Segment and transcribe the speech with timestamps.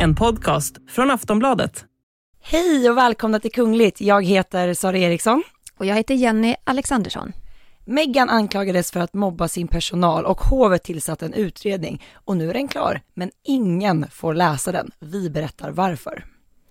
[0.00, 1.84] En podcast från Aftonbladet.
[2.42, 4.00] Hej och välkomna till Kungligt.
[4.00, 5.42] Jag heter Sara Eriksson.
[5.76, 7.32] Och jag heter Jenny Alexandersson.
[7.84, 12.02] Meghan anklagades för att mobba sin personal och hovet tillsatte en utredning.
[12.14, 14.90] Och nu är den klar, men ingen får läsa den.
[15.00, 16.24] Vi berättar varför.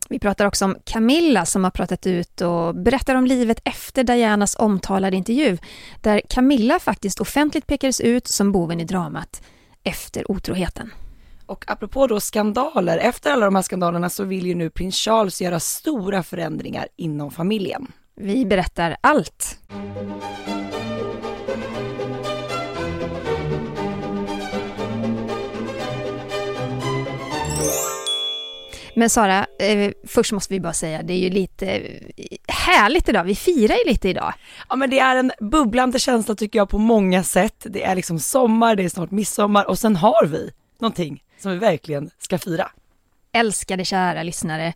[0.09, 4.55] Vi pratar också om Camilla som har pratat ut och berättar om livet efter Dianas
[4.59, 5.57] omtalade intervju,
[6.01, 9.41] där Camilla faktiskt offentligt pekades ut som boven i dramat
[9.83, 10.91] efter otroheten.
[11.47, 15.41] Och apropå då skandaler, efter alla de här skandalerna så vill ju nu prins Charles
[15.41, 17.87] göra stora förändringar inom familjen.
[18.15, 19.59] Vi berättar allt.
[28.95, 31.93] Men Sara, eh, först måste vi bara säga, det är ju lite eh,
[32.47, 33.23] härligt idag.
[33.23, 34.33] Vi firar ju lite idag.
[34.69, 37.65] Ja men det är en bubblande känsla tycker jag på många sätt.
[37.69, 41.57] Det är liksom sommar, det är snart midsommar och sen har vi någonting som vi
[41.57, 42.71] verkligen ska fira.
[43.31, 44.73] Älskade kära lyssnare.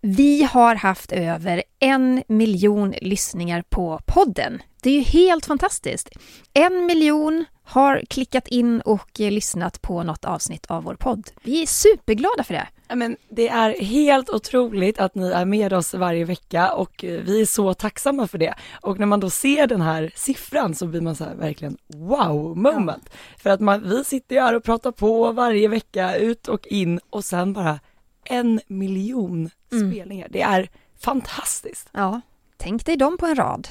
[0.00, 4.62] Vi har haft över en miljon lyssningar på podden.
[4.82, 6.08] Det är ju helt fantastiskt.
[6.52, 11.30] En miljon har klickat in och lyssnat på något avsnitt av vår podd.
[11.42, 12.68] Vi är superglada för det.
[12.88, 17.46] Men det är helt otroligt att ni är med oss varje vecka och vi är
[17.46, 18.54] så tacksamma för det.
[18.80, 22.56] Och när man då ser den här siffran så blir man så här verkligen wow
[22.56, 23.08] moment.
[23.10, 23.18] Ja.
[23.42, 27.00] För att man, vi sitter ju här och pratar på varje vecka ut och in
[27.10, 27.80] och sen bara
[28.24, 29.92] en miljon mm.
[29.92, 30.28] spelningar.
[30.30, 30.68] Det är
[31.00, 31.88] fantastiskt.
[31.92, 32.20] Ja,
[32.56, 33.68] tänk dig dem på en rad.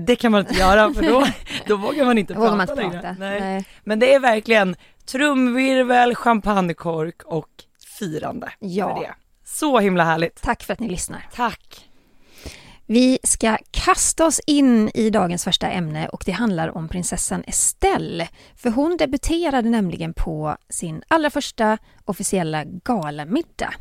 [0.00, 1.26] Det kan man inte göra för då,
[1.66, 2.92] då vågar man inte prata man inte längre.
[2.92, 3.16] Prata.
[3.18, 3.40] Nej.
[3.40, 3.64] Nej.
[3.84, 7.64] Men det är verkligen trumvirvel, champagnekork och
[8.00, 8.94] firande ja.
[8.94, 9.14] för det.
[9.44, 10.42] Så himla härligt.
[10.42, 11.28] Tack för att ni lyssnar.
[11.34, 11.86] Tack.
[12.86, 18.28] Vi ska kasta oss in i dagens första ämne och det handlar om prinsessan Estelle.
[18.56, 23.74] För hon debuterade nämligen på sin allra första officiella galamiddag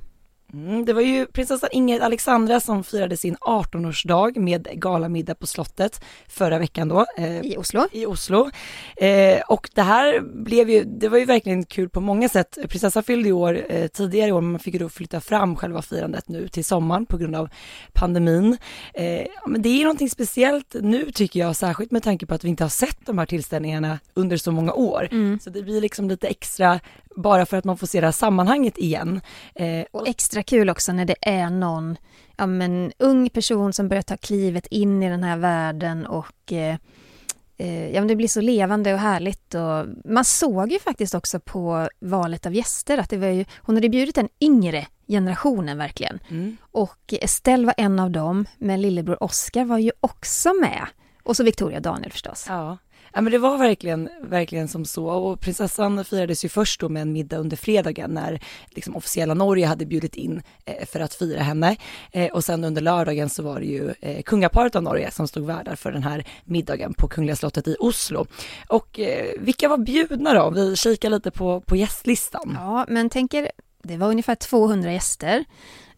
[0.53, 6.01] Mm, det var ju prinsessan Ingrid Alexandra som firade sin 18-årsdag med galamiddag på slottet
[6.27, 7.05] förra veckan då.
[7.17, 7.87] Eh, I Oslo.
[7.91, 8.49] I Oslo.
[8.97, 12.57] Eh, och det här blev ju, det var ju verkligen kul på många sätt.
[12.69, 15.55] Prinsessan fyllde i år eh, tidigare i år, men man fick ju då flytta fram
[15.55, 17.49] själva firandet nu till sommaren på grund av
[17.93, 18.57] pandemin.
[18.93, 22.49] Eh, men det är någonting speciellt nu tycker jag, särskilt med tanke på att vi
[22.49, 25.07] inte har sett de här tillställningarna under så många år.
[25.11, 25.39] Mm.
[25.39, 26.79] Så det blir liksom lite extra
[27.21, 29.21] bara för att man får se det här sammanhanget igen.
[29.55, 31.97] Eh, och extra kul också när det är någon
[32.37, 36.77] ja, men, ung person som börjar ta klivet in i den här världen och eh,
[37.57, 39.55] eh, ja, men det blir så levande och härligt.
[39.55, 43.75] Och man såg ju faktiskt också på valet av gäster att det var ju, hon
[43.75, 46.19] hade bjudit den yngre generationen verkligen.
[46.29, 46.57] Mm.
[46.71, 50.85] Och Estelle var en av dem, men lillebror Oscar var ju också med.
[51.23, 52.45] Och så Victoria Daniel förstås.
[52.49, 52.77] Ja.
[53.13, 57.01] Ja men det var verkligen, verkligen som så och prinsessan firades ju först då med
[57.01, 61.41] en middag under fredagen när liksom officiella Norge hade bjudit in eh, för att fira
[61.41, 61.75] henne
[62.11, 65.45] eh, och sen under lördagen så var det ju eh, kungaparet av Norge som stod
[65.45, 68.25] värdar för den här middagen på Kungliga slottet i Oslo.
[68.67, 68.99] Och
[69.39, 70.49] vilka var bjudna då?
[70.49, 72.57] Vi kikar lite på, på gästlistan.
[72.59, 73.51] Ja men tänker,
[73.83, 75.45] det var ungefär 200 gäster.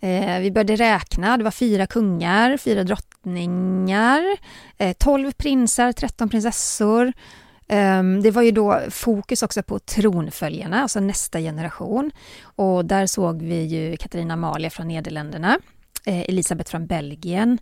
[0.03, 4.23] Eh, vi började räkna, det var fyra kungar, fyra drottningar,
[4.78, 7.13] eh, 12 prinsar, 13 prinsessor.
[7.67, 12.12] Eh, det var ju då fokus också på tronföljarna, alltså nästa generation.
[12.44, 15.59] Och där såg vi ju Katarina Amalia från Nederländerna,
[16.06, 17.57] eh, Elisabeth från Belgien,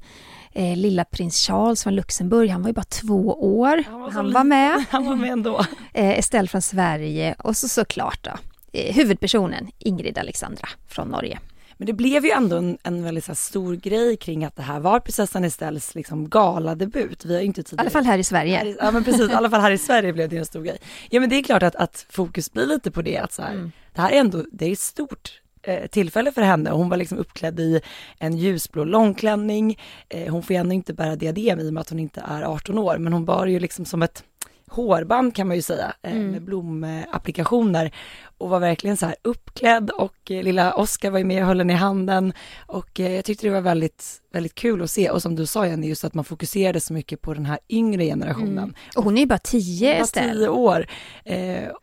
[0.53, 3.83] eh, lilla prins Charles från Luxemburg, han var ju bara två år.
[3.87, 4.85] Han var, han var med.
[4.89, 5.65] Han var med ändå.
[5.93, 8.31] Eh, Estelle från Sverige och så såklart då
[8.73, 11.39] huvudpersonen Ingrid Alexandra från Norge.
[11.79, 14.79] Men det blev ju ändå en, en väldigt så stor grej kring att det här
[14.79, 17.25] var prinsessan Estelles liksom galadebut.
[17.25, 17.83] Vi har inte tidigare...
[17.83, 18.57] I alla fall här i Sverige.
[18.57, 20.63] Här i, ja men precis, i alla fall här i Sverige blev det en stor
[20.63, 20.77] grej.
[21.09, 23.51] Ja men det är klart att, att fokus blir lite på det, att så här,
[23.51, 23.71] mm.
[23.93, 26.69] det här är ändå, det är ett stort eh, tillfälle för henne.
[26.69, 27.81] Hon var liksom uppklädd i
[28.17, 29.79] en ljusblå långklänning.
[30.09, 32.41] Eh, hon får ju ändå inte bära diadem i och med att hon inte är
[32.41, 34.23] 18 år, men hon bar ju liksom som ett
[34.71, 36.31] hårband kan man ju säga, eh, mm.
[36.31, 37.95] med blomapplikationer
[38.37, 41.59] och var verkligen så här uppklädd och eh, lilla Oskar var ju med och höll
[41.59, 42.33] henne i handen
[42.65, 45.67] och eh, jag tyckte det var väldigt, väldigt kul att se och som du sa
[45.67, 48.57] Jenny, just att man fokuserade så mycket på den här yngre generationen.
[48.57, 48.75] Mm.
[48.95, 50.33] Och hon är ju bara tio Estelle.
[50.33, 50.87] tio år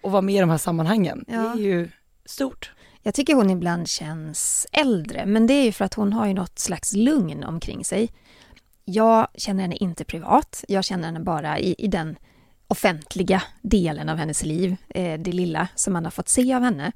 [0.03, 1.25] och var med i de här sammanhangen.
[1.29, 1.35] Ja.
[1.35, 1.89] Det är ju
[2.25, 2.73] stort.
[3.03, 6.35] Jag tycker hon ibland känns äldre, men det är ju för att hon har ju
[6.35, 8.09] något slags lugn omkring sig.
[8.85, 12.17] Jag känner henne inte privat, jag känner henne bara i, i den
[12.69, 16.93] offentliga delen av hennes liv, eh, det lilla som man har fått se av henne.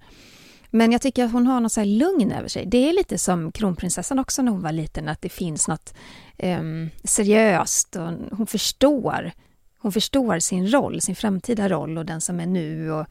[0.70, 2.67] Men jag tycker att hon har något så lugn över sig.
[2.67, 5.94] Det är lite som kronprinsessan också när hon var liten, att det finns något
[6.38, 9.32] um, seriöst och hon förstår.
[9.78, 12.93] Hon förstår sin roll, sin framtida roll och den som är nu.
[12.93, 13.06] Och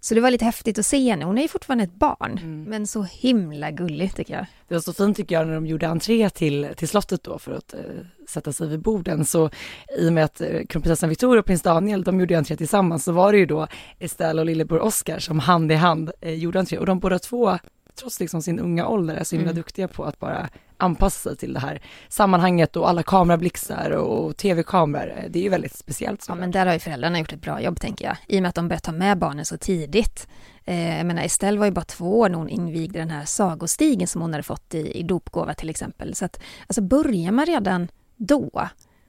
[0.00, 1.24] så det var lite häftigt att se henne.
[1.24, 2.62] Hon är ju fortfarande ett barn, mm.
[2.62, 4.46] men så himla gullig tycker jag.
[4.68, 7.52] Det var så fint tycker jag när de gjorde entré till, till slottet då för
[7.52, 7.80] att eh,
[8.28, 9.24] sätta sig vid borden.
[9.24, 9.50] Så
[9.98, 13.12] i och med att eh, kronprinsessan Victoria och prins Daniel, de gjorde entré tillsammans, så
[13.12, 13.66] var det ju då
[13.98, 16.78] Estelle och lillebror Oscar som hand i hand eh, gjorde entré.
[16.78, 17.58] Och de båda två
[17.98, 19.56] trots liksom sin unga ålder är så himla mm.
[19.56, 20.48] duktiga på att bara
[20.78, 25.28] anpassa sig till det här sammanhanget och alla kamerablixtar och tv-kameror.
[25.28, 26.24] Det är ju väldigt speciellt.
[26.28, 28.48] Ja, men där har ju föräldrarna gjort ett bra jobb tänker jag, i och med
[28.48, 30.28] att de börjat ta med barnen så tidigt.
[30.64, 34.08] Eh, jag menar, Estelle var ju bara två år när hon invigde den här sagostigen
[34.08, 36.14] som hon hade fått i, i dopgåva till exempel.
[36.14, 38.68] Så att, alltså börjar man redan då,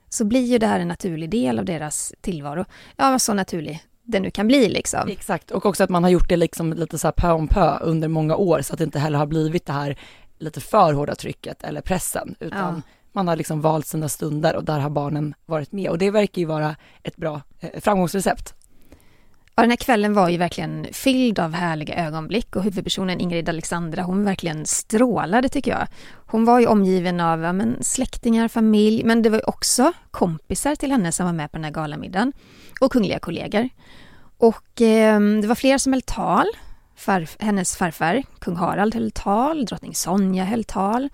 [0.09, 2.65] så blir ju det här en naturlig del av deras tillvaro.
[2.95, 5.09] Ja, så naturlig det nu kan bli liksom.
[5.09, 7.77] Exakt, och också att man har gjort det liksom lite så här pö om pö
[7.81, 9.97] under många år så att det inte heller har blivit det här
[10.39, 12.81] lite för hårda trycket eller pressen utan ja.
[13.11, 16.39] man har liksom valt sina stunder och där har barnen varit med och det verkar
[16.39, 18.53] ju vara ett bra eh, framgångsrecept.
[19.55, 24.03] Ja, den här kvällen var ju verkligen fylld av härliga ögonblick och huvudpersonen Ingrid Alexandra,
[24.03, 25.87] hon verkligen strålade tycker jag.
[26.25, 30.75] Hon var ju omgiven av ja, men, släktingar, familj, men det var ju också kompisar
[30.75, 32.33] till henne som var med på den här galamiddagen
[32.81, 33.69] och kungliga kollegor.
[34.37, 36.47] Och eh, det var fler som höll tal.
[36.99, 41.09] Farf, hennes farfar, kung Harald, höll tal, drottning Sonja höll tal.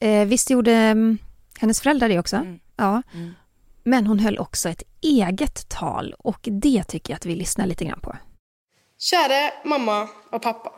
[0.00, 1.18] Eh, visst gjorde mm,
[1.58, 2.36] hennes föräldrar det också?
[2.36, 2.58] Mm.
[2.76, 3.02] Ja.
[3.14, 3.34] Mm.
[3.82, 7.84] Men hon höll också ett eget tal och det tycker jag att vi lyssnar lite
[7.84, 8.16] grann på.
[8.98, 10.72] Kära mamma och pappa.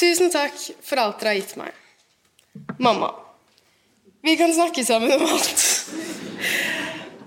[0.00, 1.70] Tusen tack för allt du har gett mig.
[2.78, 3.14] Mamma,
[4.22, 5.90] vi kan snacka sammen om allt.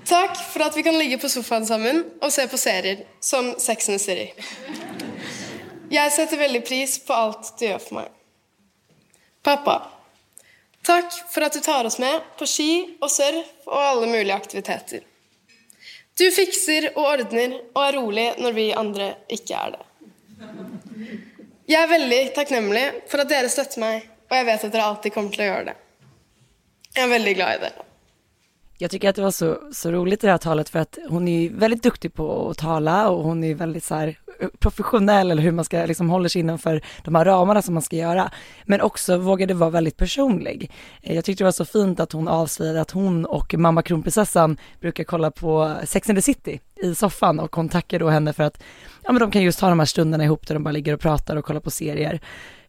[0.06, 3.90] Tack för att vi kan ligga på soffan sammen och se på serier som Sex
[3.90, 4.34] and the City.
[5.90, 8.12] Jag sätter väldigt pris på allt du gör för mig.
[9.44, 9.92] Pappa,
[10.82, 15.00] tack för att du tar oss med på ski och surf och alla möjliga aktiviteter.
[16.18, 19.80] Du fixar och ordnar och är rolig när vi andra inte är det.
[21.66, 25.14] Jag är väldigt tacknämlig för att ni stöttar mig och jag vet att ni alltid
[25.14, 25.76] kommer att göra det.
[26.94, 27.72] Jag är väldigt glad i det.
[28.80, 31.28] Jag tycker att det var så, så roligt i det här talet för att hon
[31.28, 35.44] är väldigt duktig på att tala och hon är väldigt så här eh, professionell eller
[35.44, 38.32] hur man ska liksom hålla sig innanför de här ramarna som man ska göra.
[38.66, 40.72] Men också vågade vara väldigt personlig.
[41.02, 44.58] Eh, jag tyckte det var så fint att hon avslöjade att hon och mamma kronprinsessan
[44.82, 48.44] brukar kolla på Sex and the City i soffan och hon tackar då henne för
[48.44, 48.64] att
[49.04, 51.00] ja men de kan just ha de här stunderna ihop där de bara ligger och
[51.00, 52.22] pratar och kollar på serier.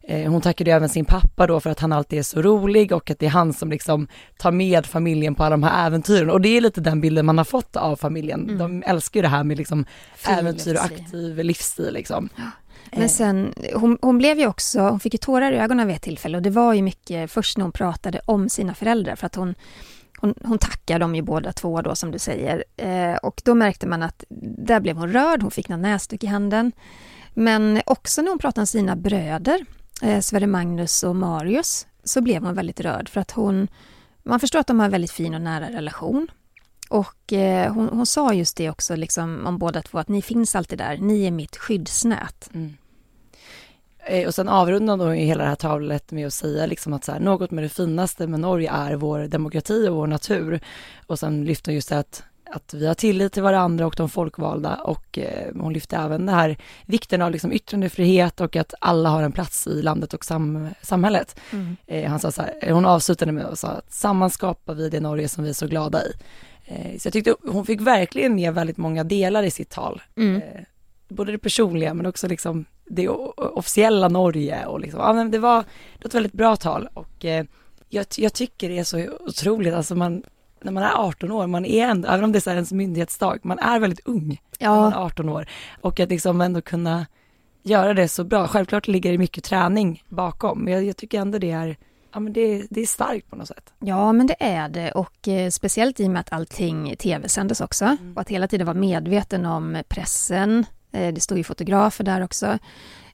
[0.09, 3.11] Eh, hon tackade även sin pappa då för att han alltid är så rolig och
[3.11, 4.07] att det är han som liksom
[4.37, 7.37] tar med familjen på alla de här äventyren och det är lite den bilden man
[7.37, 8.43] har fått av familjen.
[8.43, 8.57] Mm.
[8.57, 9.85] De älskar ju det här med liksom
[10.27, 12.29] äventyr och aktiv livsstil liksom.
[12.35, 12.43] Ja.
[12.91, 13.07] Men eh.
[13.07, 16.37] sen, hon, hon, blev ju också, hon fick ju tårar i ögonen vid ett tillfälle
[16.37, 19.55] och det var ju mycket först när hon pratade om sina föräldrar för att hon
[20.21, 22.63] hon, hon tackar dem ju båda två då som du säger.
[22.77, 24.23] Eh, och då märkte man att
[24.57, 26.71] där blev hon rörd, hon fick några näsduk i handen.
[27.33, 29.65] Men också när hon pratade om sina bröder
[30.01, 33.67] eh, Sverre Magnus och Marius så blev hon väldigt rörd för att hon,
[34.23, 36.27] man förstår att de har en väldigt fin och nära relation.
[36.89, 40.55] Och eh, hon, hon, sa just det också liksom om båda två, att ni finns
[40.55, 42.49] alltid där, ni är mitt skyddsnät.
[42.53, 42.77] Mm.
[44.09, 47.11] Eh, och sen avrundade hon hela det här talet med att säga liksom att så
[47.11, 50.59] här, något med det finaste med Norge är vår demokrati och vår natur.
[51.07, 54.09] Och sen lyfte hon just det att att vi har tillit till varandra och de
[54.09, 59.09] folkvalda och eh, hon lyfte även det här vikten av liksom yttrandefrihet och att alla
[59.09, 61.39] har en plats i landet och sam samhället.
[61.51, 61.77] Mm.
[61.87, 64.99] Eh, han sa så här, hon avslutade med att säga att samman skapar vi det
[64.99, 66.13] Norge som vi är så glada i.
[66.65, 70.01] Eh, så jag tyckte hon fick verkligen med väldigt många delar i sitt tal.
[70.17, 70.35] Mm.
[70.35, 70.61] Eh,
[71.07, 73.07] både det personliga men också liksom det
[73.37, 77.25] officiella Norge och liksom, ja men det var, det var ett väldigt bra tal och
[77.25, 77.45] eh,
[77.89, 80.23] jag, jag tycker det är så otroligt, alltså man
[80.61, 83.59] när man är 18 år, man är ändå, även om det är ens myndighetsdag, man
[83.59, 84.75] är väldigt ung ja.
[84.75, 85.49] när man är 18 år.
[85.81, 87.05] Och att liksom ändå kunna
[87.63, 88.47] göra det så bra.
[88.47, 91.77] Självklart ligger det mycket träning bakom, men jag, jag tycker ändå det är
[92.13, 93.73] Ja men det, det är starkt på något sätt.
[93.79, 97.85] Ja men det är det och eh, speciellt i och med att allting tv-sändes också
[97.85, 98.13] mm.
[98.15, 100.65] och att hela tiden vara medveten om pressen.
[100.91, 102.57] Eh, det stod ju fotografer där också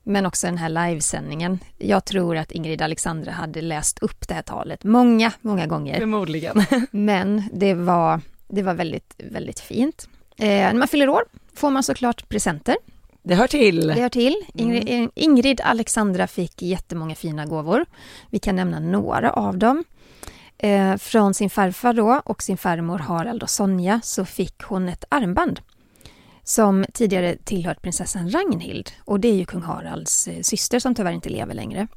[0.05, 1.59] men också den här livesändningen.
[1.77, 5.99] Jag tror att Ingrid Alexandra hade läst upp det här talet många, många gånger.
[5.99, 6.65] Förmodligen.
[6.91, 10.09] Men det var, det var väldigt, väldigt fint.
[10.37, 12.75] Eh, när man fyller år får man såklart presenter.
[13.23, 13.87] Det hör till.
[13.87, 14.45] Det hör till.
[14.53, 15.11] Ingrid, mm.
[15.15, 17.85] Ingrid Alexandra fick jättemånga fina gåvor.
[18.29, 19.83] Vi kan nämna några av dem.
[20.57, 25.05] Eh, från sin farfar då och sin farmor Harald och Sonja så fick hon ett
[25.09, 25.59] armband
[26.47, 31.11] som tidigare tillhört prinsessan Ragnhild och det är ju kung Haralds eh, syster som tyvärr
[31.11, 31.87] inte lever längre.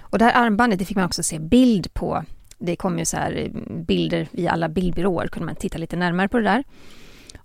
[0.00, 2.24] Och det här armbandet det fick man också se bild på.
[2.58, 3.50] Det kom ju så här eh,
[3.86, 6.64] bilder via alla bildbyråer, kunde man titta lite närmare på det där.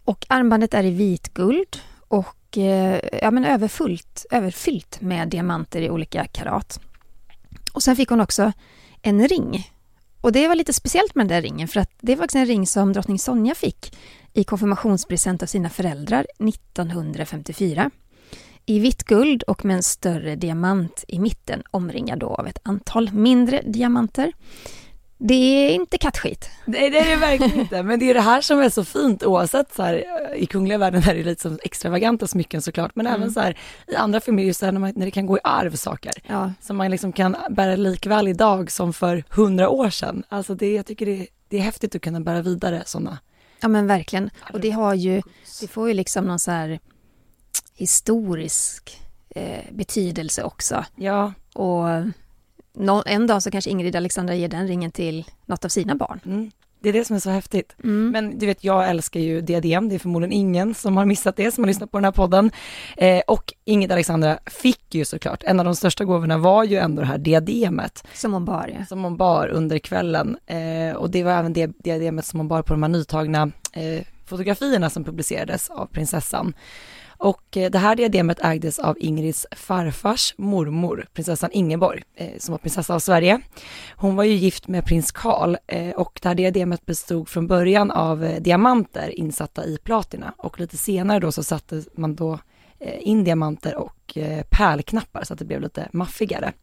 [0.05, 1.77] Och armbandet är i vitguld
[2.07, 6.79] och eh, ja, men överfullt, överfyllt med diamanter i olika karat.
[7.73, 8.51] Och sen fick hon också
[9.01, 9.71] en ring.
[10.21, 12.45] Och det var lite speciellt med den där ringen för att det var faktiskt en
[12.45, 13.97] ring som drottning Sonja fick
[14.33, 17.91] i konfirmationspresent av sina föräldrar 1954.
[18.65, 23.11] I vitt guld och med en större diamant i mitten omringad då av ett antal
[23.11, 24.33] mindre diamanter.
[25.23, 26.49] Det är inte kattskit.
[26.65, 29.23] Nej det är det verkligen inte, men det är det här som är så fint
[29.23, 30.03] oavsett så här,
[30.35, 33.21] i kungliga världen är det lite som extravaganta smycken såklart, men mm.
[33.21, 35.39] även så här i andra familjer så här, när, man, när det kan gå i
[35.43, 36.13] arv saker.
[36.27, 36.53] Ja.
[36.61, 40.23] Som man liksom kan bära likväl idag som för hundra år sedan.
[40.29, 43.17] Alltså det, jag tycker det, det är häftigt att kunna bära vidare sådana.
[43.59, 45.21] Ja men verkligen, och det har ju,
[45.61, 46.79] det får ju liksom någon så här
[47.75, 50.85] historisk eh, betydelse också.
[50.95, 51.33] Ja.
[51.53, 51.87] Och
[53.05, 56.19] en dag så kanske Ingrid Alexandra ger den ringen till något av sina barn.
[56.25, 56.51] Mm.
[56.81, 57.75] Det är det som är så häftigt.
[57.83, 58.11] Mm.
[58.11, 59.89] Men du vet, jag älskar ju diadem.
[59.89, 62.51] Det är förmodligen ingen som har missat det, som har lyssnat på den här podden.
[62.97, 67.01] Eh, och Ingrid Alexandra fick ju såklart, en av de största gåvorna var ju ändå
[67.01, 68.03] det här diademet.
[68.13, 68.85] Som hon bar, ja.
[68.85, 70.37] Som hon bar under kvällen.
[70.45, 74.05] Eh, och det var även det diademet som hon bar på de här nytagna eh,
[74.25, 76.53] fotografierna som publicerades av prinsessan.
[77.21, 82.59] Och eh, det här diademet ägdes av Ingrids farfars mormor, prinsessan Ingeborg, eh, som var
[82.59, 83.39] prinsessa av Sverige.
[83.95, 87.91] Hon var ju gift med prins Karl eh, och det här diademet bestod från början
[87.91, 92.39] av diamanter insatta i platina och lite senare då så satte man då
[92.99, 94.17] in diamanter och
[94.49, 96.53] pärlknappar så att det blev lite maffigare.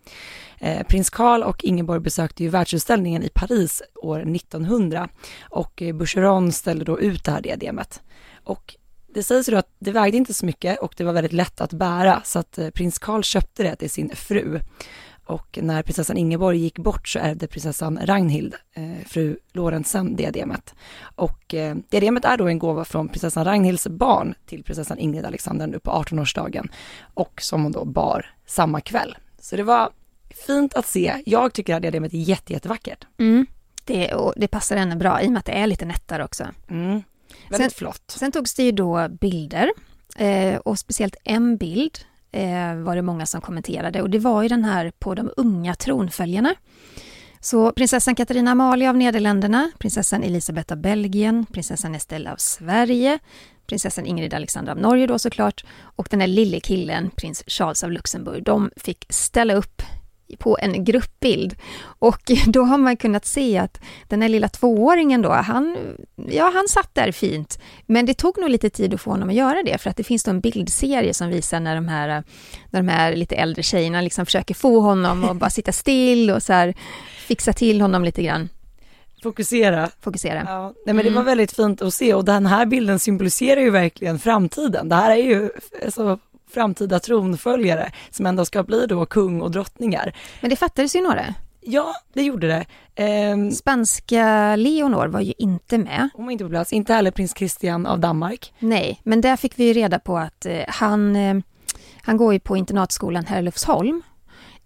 [0.88, 5.08] Prins Karl och Ingeborg besökte ju världsutställningen i Paris år 1900
[5.50, 8.02] och Boucheron ställde då ut det här diademet.
[8.44, 8.76] Och
[9.14, 11.60] det sägs ju då att det vägde inte så mycket och det var väldigt lätt
[11.60, 14.60] att bära så att eh, prins Karl köpte det till sin fru.
[15.28, 20.74] Och när prinsessan Ingeborg gick bort så ärvde prinsessan Ragnhild, eh, fru Lorentzen, diademet.
[21.00, 25.66] Och eh, diademet är då en gåva från prinsessan Ragnhilds barn till prinsessan Ingrid Alexander
[25.66, 26.68] nu på 18-årsdagen
[27.14, 29.16] och som hon då bar samma kväll.
[29.40, 29.90] Så det var
[30.46, 31.22] fint att se.
[31.26, 33.06] Jag tycker att diademet är jätte, jättevackert.
[33.18, 33.46] Mm.
[33.84, 36.46] Det, och det passar henne bra i och med att det är lite nättare också.
[36.70, 37.02] Mm.
[37.50, 38.14] Väldigt sen, flott.
[38.18, 39.70] Sen togs det ju då bilder
[40.16, 41.98] eh, och speciellt en bild
[42.32, 45.74] eh, var det många som kommenterade och det var ju den här på de unga
[45.74, 46.54] tronföljarna.
[47.40, 53.18] Så prinsessan Katarina Amalia av Nederländerna, prinsessan Elisabeth av Belgien, prinsessan Estelle av Sverige,
[53.66, 57.92] prinsessan Ingrid Alexandra av Norge då såklart och den här lille killen, prins Charles av
[57.92, 59.82] Luxemburg, de fick ställa upp
[60.38, 61.56] på en gruppbild.
[61.80, 65.76] Och då har man kunnat se att den här lilla tvååringen då, han,
[66.28, 67.58] ja, han satt där fint.
[67.86, 70.04] Men det tog nog lite tid att få honom att göra det, för att det
[70.04, 72.24] finns då en bildserie som visar när de här,
[72.70, 76.42] när de här lite äldre tjejerna liksom försöker få honom att bara sitta still och
[76.42, 76.74] så här,
[77.26, 78.48] fixa till honom lite grann.
[79.22, 79.90] Fokusera.
[80.00, 80.42] Fokusera.
[80.46, 81.24] Ja, nej, men det var mm.
[81.24, 84.88] väldigt fint att se och den här bilden symboliserar ju verkligen framtiden.
[84.88, 85.50] Det här är ju
[85.84, 86.18] alltså,
[86.50, 90.12] framtida tronföljare som ändå ska bli då kung och drottningar.
[90.40, 91.34] Men det fattades ju några.
[91.60, 92.66] Ja, det gjorde det.
[93.04, 96.08] Eh, Spanska Leonor var ju inte med.
[96.14, 98.52] Hon var inte på plats, inte heller prins Christian av Danmark.
[98.58, 101.36] Nej, men där fick vi ju reda på att eh, han, eh,
[102.02, 104.02] han går ju på internatskolan Herlufsholm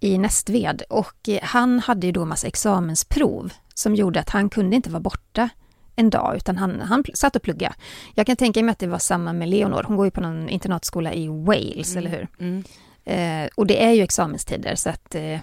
[0.01, 4.77] i Nästved och eh, han hade ju då massa examensprov som gjorde att han kunde
[4.77, 5.49] inte vara borta
[5.97, 7.75] en dag, utan han, han satt och pluggade.
[8.15, 10.49] Jag kan tänka mig att det var samma med Leonor, hon går ju på någon
[10.49, 11.99] internatskola i Wales, mm.
[11.99, 12.29] eller hur?
[12.39, 12.65] Mm.
[13.05, 15.41] Eh, och det är ju examenstider, så att eh, eh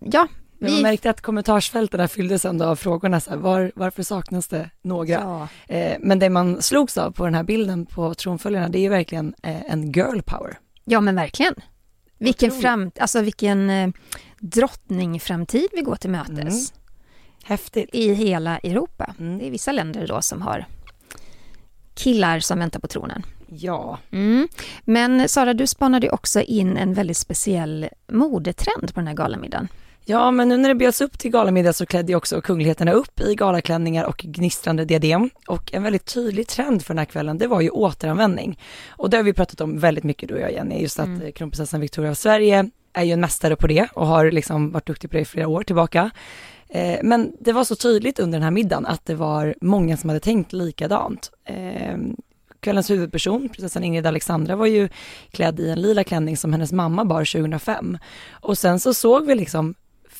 [0.00, 0.28] ja.
[0.58, 4.70] Men man märkte att kommentarsfälten fylldes ändå av frågorna, så här, var, varför saknas det
[4.82, 5.12] några?
[5.12, 5.48] Ja.
[5.68, 8.88] Eh, men det man slogs av på den här bilden på tronföljarna, det är ju
[8.88, 10.58] verkligen eh, en girl power.
[10.84, 11.54] Ja, men verkligen.
[12.18, 13.88] Vilken, fram, alltså vilken eh,
[14.40, 16.72] drottningframtid vi går till mötes.
[16.72, 16.83] Mm.
[17.44, 17.90] Häftigt.
[17.92, 19.14] I hela Europa.
[19.20, 19.38] Mm.
[19.38, 20.66] Det är vissa länder då som har
[21.94, 23.22] killar som väntar på tronen.
[23.46, 23.98] Ja.
[24.10, 24.48] Mm.
[24.84, 29.68] Men Sara, du spanade också in en väldigt speciell modetrend på den här galamiddagen.
[30.06, 33.34] Ja, men nu när det bjöds upp till galamiddag så klädde också kungligheterna upp i
[33.34, 35.30] galaklänningar och gnistrande diadem.
[35.46, 38.58] Och en väldigt tydlig trend för den här kvällen, det var ju återanvändning.
[38.88, 41.32] Och det har vi pratat om väldigt mycket du och jag Jenny, just att mm.
[41.32, 45.10] kronprinsessan Victoria av Sverige är ju en mästare på det och har liksom varit duktig
[45.10, 46.10] på det i flera år tillbaka.
[46.74, 50.10] Eh, men det var så tydligt under den här middagen att det var många som
[50.10, 51.30] hade tänkt likadant.
[51.44, 51.96] Eh,
[52.60, 54.88] kvällens huvudperson, prinsessan Ingrid Alexandra, var ju
[55.30, 57.98] klädd i en lila klänning som hennes mamma bar 2005.
[58.30, 59.74] Och sen så såg vi liksom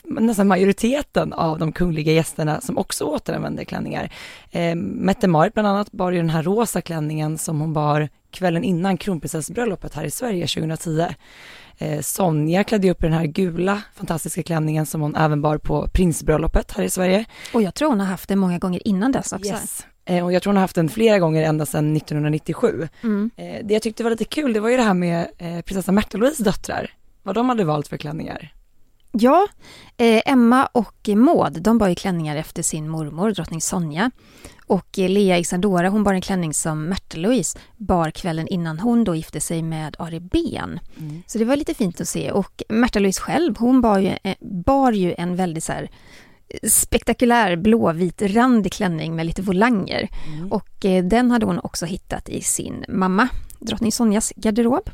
[0.05, 4.11] nästan majoriteten av de kungliga gästerna som också återanvände klänningar.
[4.51, 8.97] Eh, Mette-Marit bland annat bar ju den här rosa klänningen som hon bar kvällen innan
[8.97, 11.07] kronprinsessbröllopet här i Sverige 2010.
[11.79, 15.89] Eh, Sonja klädde upp i den här gula fantastiska klänningen som hon även bar på
[15.93, 17.25] prinsbröllopet här i Sverige.
[17.55, 19.53] Och jag tror hon har haft det många gånger innan dess också.
[19.53, 19.87] Yes.
[20.05, 22.89] Eh, och jag tror hon har haft den flera gånger ända sedan 1997.
[23.03, 23.31] Mm.
[23.37, 25.29] Eh, det jag tyckte var lite kul, det var ju det här med
[25.65, 26.91] prinsessa Märta-Louise döttrar.
[27.23, 28.55] Vad de hade valt för klänningar.
[29.13, 29.47] Ja,
[29.97, 34.11] Emma och Maud, de bar ju klänningar efter sin mormor, drottning Sonja.
[34.67, 39.41] Och Lea Isadora, hon bar en klänning som Märta-Louise bar kvällen innan hon då gifte
[39.41, 40.81] sig med Ari Ben.
[40.99, 41.23] Mm.
[41.27, 42.31] Så det var lite fint att se.
[42.31, 45.91] Och Märta-Louise själv, hon bar ju, eh, bar ju en väldigt så här
[46.49, 50.09] eh, spektakulär blåvit randig klänning med lite volanger.
[50.27, 50.53] Mm.
[50.53, 53.29] Och eh, den hade hon också hittat i sin mamma,
[53.61, 54.91] drottning Sonjas garderob.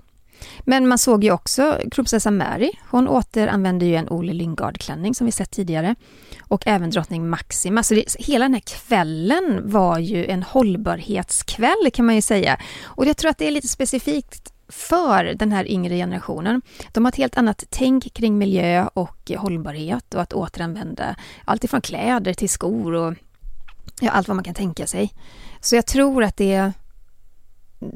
[0.61, 2.71] Men man såg ju också kronprinsessa Mary.
[2.91, 5.95] Hon återanvände ju en Ole Lyngard-klänning som vi sett tidigare.
[6.41, 7.83] Och även drottning Maxima.
[7.83, 12.61] Så det, hela den här kvällen var ju en hållbarhetskväll kan man ju säga.
[12.83, 16.63] Och jag tror att det är lite specifikt för den här yngre generationen.
[16.93, 21.81] De har ett helt annat tänk kring miljö och hållbarhet och att återanvända allt ifrån
[21.81, 23.15] kläder till skor och
[24.01, 25.13] ja, allt vad man kan tänka sig.
[25.61, 26.73] Så jag tror att det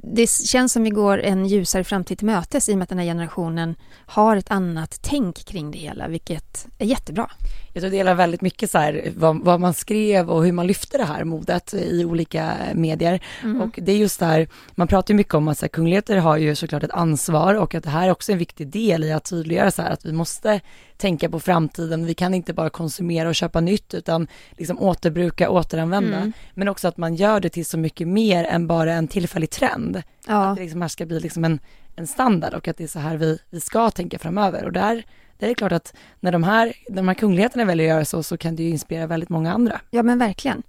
[0.02, 2.98] det känns som vi går en ljusare framtid till mötes i och med att den
[2.98, 3.74] här generationen
[4.06, 7.30] har ett annat tänk kring det hela, vilket är jättebra.
[7.75, 10.66] Jag tror det delar väldigt mycket så här vad, vad, man skrev och hur man
[10.66, 13.21] lyfte det här modet i olika medier.
[13.43, 13.61] Mm.
[13.61, 16.16] Och det är just det här, man pratar ju mycket om att så här, kungligheter
[16.16, 19.12] har ju såklart ett ansvar och att det här är också en viktig del i
[19.12, 20.61] att tydliggöra så här att vi måste
[20.97, 22.07] tänka på framtiden.
[22.07, 26.16] Vi kan inte bara konsumera och köpa nytt utan liksom återbruka, återanvända.
[26.16, 26.33] Mm.
[26.54, 30.02] Men också att man gör det till så mycket mer än bara en tillfällig trend.
[30.26, 30.45] Ja.
[30.45, 31.59] Att det liksom här ska bli liksom en,
[31.97, 34.64] en standard och att det är så här vi, vi ska tänka framöver.
[34.64, 35.04] Och där,
[35.38, 38.36] det är klart att när de här, de här kungligheterna väljer att göra så, så
[38.36, 39.80] kan det ju inspirera väldigt många andra.
[39.90, 40.62] Ja, men verkligen.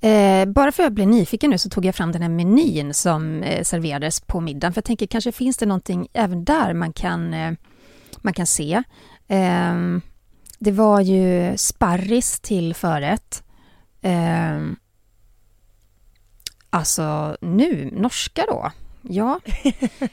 [0.00, 2.94] Eh, bara för att jag blev nyfiken nu så tog jag fram den här menyn
[2.94, 4.72] som eh, serverades på middagen.
[4.72, 7.52] För jag tänker kanske finns det någonting även där man kan, eh,
[8.16, 8.82] man kan se.
[9.28, 9.74] Eh,
[10.58, 13.42] det var ju sparris till förrätt.
[14.02, 14.60] Eh,
[16.70, 18.70] alltså nu, norska då.
[19.08, 19.40] Ja.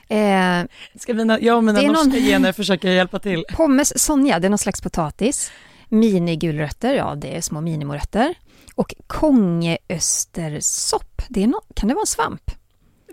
[0.08, 0.64] Eh,
[1.00, 3.46] Ska mina, jag och mina Det är norska någon- gener försöka hjälpa till?
[3.54, 5.51] Pommes Sonja, det är någon slags potatis.
[5.90, 8.36] Minigulrötter, ja det är små minimorötter.
[8.75, 12.51] Och kongeöstersopp, det är no- kan det vara en svamp?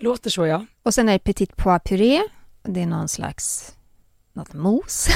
[0.01, 0.67] Låter så ja.
[0.83, 2.23] Och sen är det petit pois puré,
[2.63, 3.73] det är någon slags
[4.33, 5.09] något mos.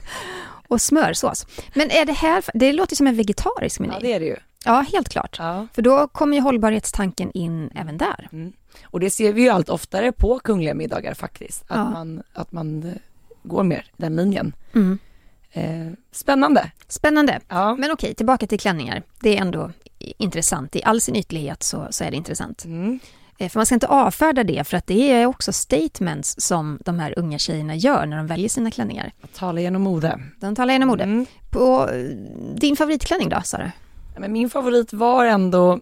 [0.68, 1.46] och smörsås.
[1.74, 3.92] Men är det här, det låter som en vegetarisk meny.
[3.94, 4.36] Ja det är det ju.
[4.64, 5.36] Ja, helt klart.
[5.38, 5.66] Ja.
[5.74, 8.28] För då kommer ju hållbarhetstanken in även där.
[8.32, 8.52] Mm.
[8.84, 11.62] Och det ser vi ju allt oftare på kungliga middagar faktiskt.
[11.68, 11.90] Att Ja.
[11.90, 12.94] man, att man eh,
[13.42, 14.52] går mer den linjen.
[14.74, 14.98] Mm.
[15.52, 16.70] Eh, spännande.
[16.88, 17.40] Spännande.
[17.48, 17.76] Ja.
[17.76, 19.02] Men okej, tillbaka till klänningar.
[19.20, 20.76] Det är ändå intressant.
[20.76, 22.64] I all sin ytlighet så, så är det intressant.
[22.64, 22.98] Mm.
[23.38, 26.98] Eh, För man ska inte avfärda det, för att det är också statements som de
[26.98, 29.12] här unga tjejerna gör när de väljer sina klänningar.
[29.22, 30.20] Att tala genom mode.
[30.40, 31.04] De talar genom mode.
[31.04, 31.26] Mm.
[31.50, 31.96] På eh,
[32.56, 33.72] din favoritklänning då, Sara?
[34.18, 35.80] Men min favorit var ändå,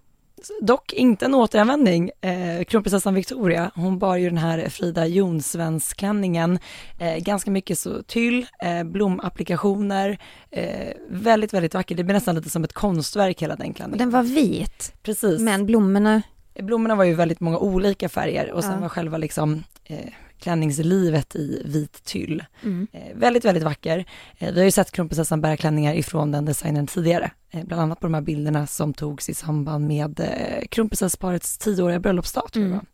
[0.61, 3.70] dock inte en återanvändning, eh, kronprinsessan Victoria.
[3.74, 6.59] Hon bar ju den här Frida Jonsvensk-klänningen,
[6.98, 10.18] eh, ganska mycket så tyll, eh, blomapplikationer,
[10.50, 11.94] eh, väldigt, väldigt vacker.
[11.94, 13.98] Det blir nästan lite som ett konstverk hela den Och klänningen.
[13.98, 15.40] den var vit, Precis.
[15.40, 16.22] men blommorna...
[16.55, 18.81] Blommorna var ju väldigt många olika färger och sen Ja.
[18.81, 19.96] var själva liksom eh,
[20.40, 22.44] klänningslivet i vit tyll.
[22.62, 22.87] Mm.
[22.92, 24.05] Eh, väldigt, väldigt vacker.
[24.38, 27.31] Eh, vi har ju sett kronprinsessan bära klänningar ifrån den designen tidigare.
[27.50, 32.00] Eh, bland annat på de här bilderna som togs i samband med eh, kronprinsessparets tioåriga
[32.00, 32.53] bröllopsdag.
[32.53, 32.72] Tror jag.
[32.72, 32.87] Mm.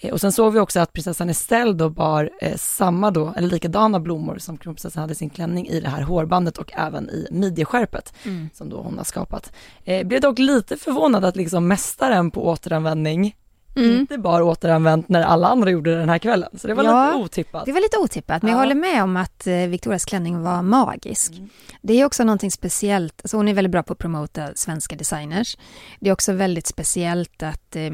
[0.00, 3.48] Eh, och sen såg vi också att prinsessan Estelle då bar eh, samma då, eller
[3.48, 7.26] likadana blommor som kronprinsessan hade i sin klänning i det här hårbandet och även i
[7.30, 8.48] midjeskärpet Mm.
[8.54, 9.52] som då hon har skapat.
[9.84, 13.36] Eh, blev dock lite förvånad att liksom mästaren på återanvändning
[13.76, 14.00] Mm.
[14.00, 16.48] inte bara återanvänt när alla andra gjorde det den här kvällen.
[16.58, 17.66] Så det var Ja, lite otippat.
[17.66, 18.62] Det var lite otippat, men jag Ja.
[18.62, 21.32] håller med om att eh, Victorias klänning var magisk.
[21.32, 21.48] Mm.
[21.82, 25.56] Det är också någonting speciellt, alltså hon är väldigt bra på att promota svenska designers.
[26.00, 27.92] Det är också väldigt speciellt att eh,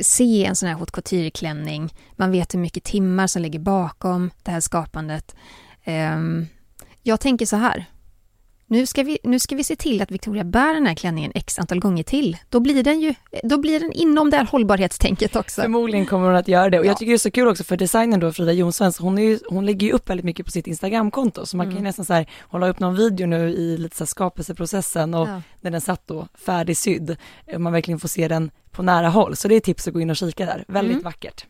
[0.00, 1.94] se en sån här haute couture-klänning.
[2.16, 5.34] Man vet hur mycket timmar som ligger bakom det här skapandet.
[5.84, 6.46] Ehm,
[7.02, 7.84] jag tänker så här.
[8.68, 11.58] Nu ska, vi, nu ska vi se till att Victoria bär den här klänningen x
[11.58, 12.36] antal gånger till.
[12.50, 15.62] Då blir den ju då blir den inom det här hållbarhetstänket också.
[15.62, 16.88] Förmodligen kommer hon att göra det och Ja.
[16.90, 19.38] jag tycker det är så kul också för designern då Frida Jonsvens, hon, är ju,
[19.48, 21.84] hon lägger ju upp väldigt mycket på sitt Instagramkonto så man kan ju Mm.
[21.84, 25.28] nästan så här, hon la upp någon video nu i lite så här skapelseprocessen och
[25.28, 25.42] Ja.
[25.60, 27.16] när den satt då färdigsydd,
[27.54, 29.36] och man verkligen får se den på nära håll.
[29.36, 31.04] Så det är tips att gå in och kika där, väldigt Mm.
[31.04, 31.46] vackert.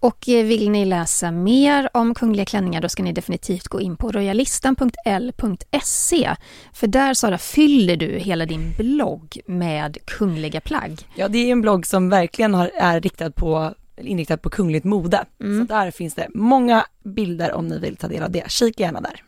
[0.00, 3.96] Och eh, vill ni läsa mer om kungliga klänningar då ska ni definitivt gå in
[3.96, 6.36] på royalistan.l.se.
[6.72, 11.08] För där Sara fyller du hela din blogg med kungliga plagg.
[11.14, 15.24] Ja det är en blogg som verkligen har, är riktad på inriktad på kungligt mode.
[15.40, 15.66] Mm.
[15.66, 18.50] Så där finns det många bilder om ni vill ta del av det.
[18.50, 19.22] Kika gärna där.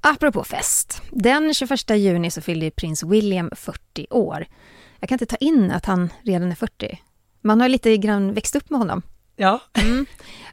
[0.00, 1.02] Apropå fest.
[1.10, 4.46] Den 21 juni så fyllde prins William 40 år.
[5.00, 7.00] Jag kan inte ta in att han redan är 40.
[7.40, 9.02] Man har lite grann växt upp med honom.
[9.36, 9.60] Ja.
[9.74, 10.06] Mm.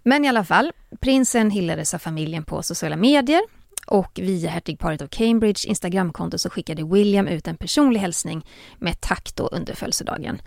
[0.03, 3.41] Men i alla fall, prinsen hyllades av familjen på sociala medier
[3.87, 8.45] och via hertigparet av Cambridge Instagramkonto så skickade William ut en personlig hälsning
[8.79, 10.41] med tack då under födelsedagen.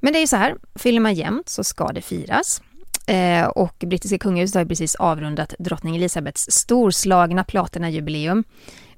[0.00, 2.62] Men det är ju så här, fyller man jämnt så ska det firas.
[3.06, 8.44] Eh, och brittiska kungahuset har ju precis avrundat drottning Elizabeths storslagna platinajubileum.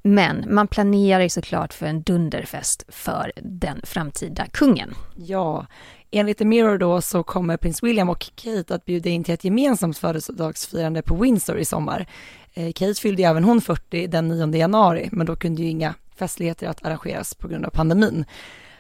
[0.03, 4.94] Men man planerar ju såklart för en dunderfest för den framtida kungen.
[5.16, 5.66] Ja,
[6.11, 9.44] enligt The Mirror då så kommer prins William och Kate att bjuda in till ett
[9.44, 12.07] gemensamt födelsedagsfirande på Windsor i sommar.
[12.55, 16.66] Eh, Kate fyllde även hon 40 den 9 januari, men då kunde ju inga festligheter
[16.66, 18.25] att arrangeras på grund av pandemin.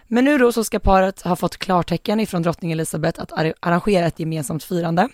[0.06, 4.20] Men nu då så ska paret ha fått klartecken ifrån drottning Elizabeth att arrangera ett
[4.20, 5.08] gemensamt firande.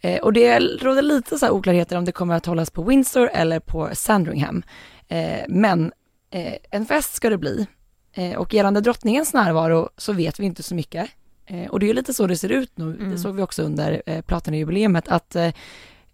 [0.00, 3.30] Eh, och det råder lite så här oklarheter om det kommer att hållas på Windsor
[3.32, 4.62] eller på Sandringham.
[5.08, 5.92] Eh, men
[6.30, 7.66] eh, en fest ska det bli.
[8.12, 11.10] Eh, och gällande drottningens närvaro så vet vi inte så mycket.
[11.48, 13.10] Eh, och det är ju lite så det ser ut nu, mm.
[13.10, 15.36] det såg vi också under eh, Platinajubileet, att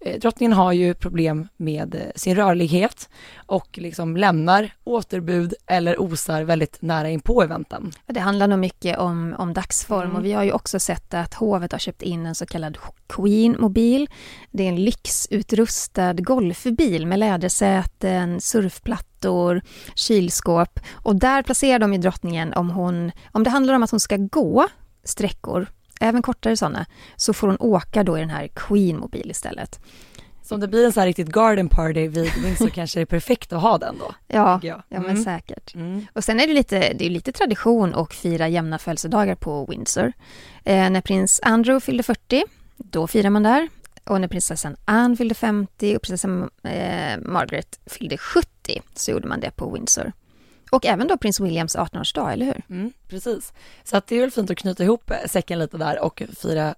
[0.04, 3.08] Eh, drottningen har ju problem med eh, sin rörlighet
[3.46, 7.92] och liksom lämnar återbud eller osar väldigt nära in på eventen.
[8.06, 10.16] Det handlar nog mycket om, om dagsform mm.
[10.16, 14.08] och vi har ju också sett att hovet har köpt in en så kallad Queen-mobil.
[14.50, 19.62] Det är en lyxutrustad golfbil med lädersäten, surfplattor,
[19.94, 24.00] kylskåp och där placerar de ju drottningen om hon, om det handlar om att hon
[24.00, 24.68] ska gå
[25.04, 25.66] sträckor
[26.00, 26.86] även kortare sådana,
[27.16, 29.80] så får hon åka då i den här Queen-mobil istället.
[30.42, 33.06] Så om det blir en sån här riktigt garden party vid Windsor kanske det är
[33.06, 34.14] perfekt att ha den då?
[34.26, 35.24] Ja, ja men mm.
[35.24, 35.74] säkert.
[35.74, 36.06] Mm.
[36.12, 40.12] Och sen är det lite, det är lite tradition att fira jämna födelsedagar på Windsor.
[40.64, 42.44] Eh, när prins Andrew fyllde 40,
[42.76, 43.68] då firar man där.
[44.04, 49.40] Och när prinsessan Anne fyllde 50 och prinsessan eh, Margaret fyllde 70 så gjorde man
[49.40, 50.12] det på Windsor.
[50.70, 52.62] Och även då prins Williams 18-årsdag, eller hur?
[52.70, 53.52] Mm, precis.
[53.84, 56.74] Så att det är väl fint att knyta ihop säcken lite där och fira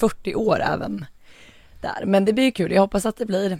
[0.00, 1.04] 40 år även
[1.80, 2.06] där.
[2.06, 2.72] Men det blir ju kul.
[2.72, 3.58] Jag hoppas att det blir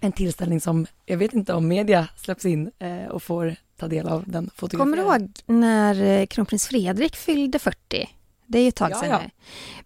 [0.00, 4.08] en tillställning som, jag vet inte om media släpps in eh, och får ta del
[4.08, 5.04] av den fotograferingen.
[5.04, 8.08] Kommer du ihåg när eh, kronprins Fredrik fyllde 40?
[8.46, 9.30] Det är ju ett tag sedan ja, ja.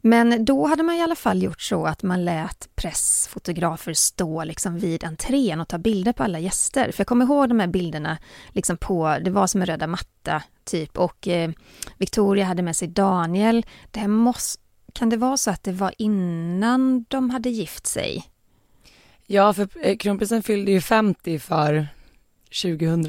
[0.01, 4.79] Men då hade man i alla fall gjort så att man lät pressfotografer stå liksom
[4.79, 6.93] vid entrén och ta bilder på alla gäster.
[6.93, 8.19] För jag kommer ihåg de här bilderna
[8.49, 11.51] liksom på, det var som en röda matta typ och eh,
[11.97, 13.67] Victoria hade med sig Daniel.
[13.91, 18.25] Det här måste, kan det vara så att det var innan de hade gift sig?
[19.27, 21.89] Ja, för eh, kronprinsen fyllde ju 50 för
[22.63, 23.07] 2000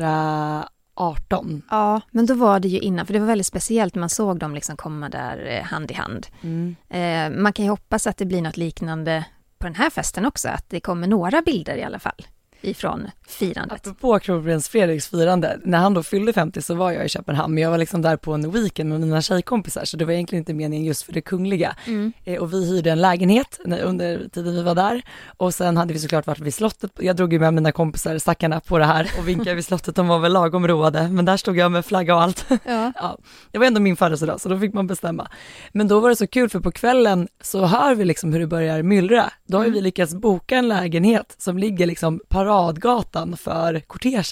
[0.99, 1.61] 18.
[1.69, 4.39] Ja, men då var det ju innan, för det var väldigt speciellt när man såg
[4.39, 6.27] dem liksom komma där eh, hand i hand.
[6.41, 6.75] Mm.
[6.89, 9.25] Eh, man kan ju hoppas att det blir något liknande
[9.57, 12.25] på den här festen också, att det kommer några bilder i alla fall
[12.61, 13.87] ifrån firandet.
[13.87, 17.63] Apropå kronprins Fredriks firande, när han då fyllde 50 så var jag i Köpenhamn, men
[17.63, 20.53] jag var liksom där på en weekend med mina tjejkompisar, så det var egentligen inte
[20.53, 21.75] meningen just för det kungliga.
[21.87, 22.13] Mm.
[22.25, 25.01] Eh, och vi hyrde en lägenhet under tiden vi var där
[25.37, 26.91] och sen hade vi såklart varit vid slottet.
[26.99, 30.07] Jag drog ju med mina kompisar, stackarna, på det här och vinkade vid slottet, de
[30.07, 32.45] var väl lagom roade, men där stod jag med flagga och allt.
[32.49, 32.59] Ja.
[32.95, 33.17] ja.
[33.51, 35.27] Det var ändå min födelsedag, så då fick man bestämma.
[35.71, 38.47] Men då var det så kul, för på kvällen så hör vi liksom hur det
[38.47, 39.31] börjar myllra.
[39.47, 39.73] Då har mm.
[39.73, 44.23] vi lyckats boka en lägenhet som ligger liksom paradgatan för kortegen.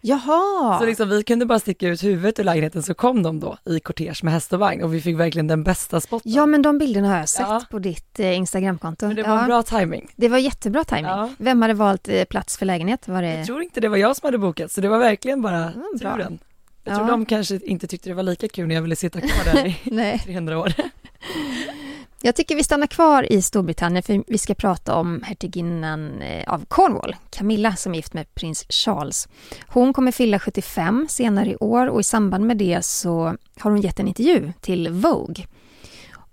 [0.00, 0.78] Jaha!
[0.78, 3.80] Så liksom vi kunde bara sticka ut huvudet ur lägenheten så kom de då i
[3.80, 6.32] kortege med häst och vagn och vi fick verkligen den bästa spotten.
[6.32, 7.62] Ja men de bilderna har jag sett ja.
[7.70, 9.06] på ditt eh, Instagramkonto.
[9.06, 9.44] Men det var ja.
[9.44, 10.08] bra timing.
[10.16, 11.04] Det var jättebra timing.
[11.04, 11.30] Ja.
[11.38, 13.08] Vem hade valt eh, plats för lägenhet?
[13.08, 13.34] Var det...
[13.34, 15.98] Jag tror inte det var jag som hade bokat så det var verkligen bara mm,
[16.00, 16.38] turen.
[16.84, 19.52] Jag tror de kanske inte tyckte det var lika kul när jag ville sitta kvar
[19.52, 20.72] där i 300 år.
[22.24, 26.64] Jag tycker vi stannar kvar i Storbritannien för vi ska prata om hertiginnan eh, av
[26.68, 29.28] Cornwall, Camilla, som är gift med prins Charles.
[29.66, 33.80] Hon kommer fylla 75 senare i år och i samband med det så har hon
[33.80, 35.46] gett en intervju till Vogue.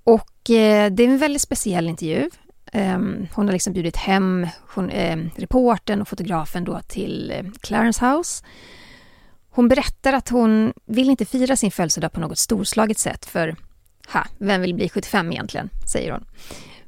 [0.03, 2.29] Och eh, det är en väldigt speciell intervju.
[2.71, 4.47] Ehm, hon har liksom bjudit hem
[4.91, 8.45] ehm, reporten och fotografen då till eh, Clarence House.
[9.49, 13.55] Hon berättar att hon vill inte fira sin födelsedag på något storslaget sätt för
[14.13, 16.25] ha, vem vill bli 75 egentligen, säger hon.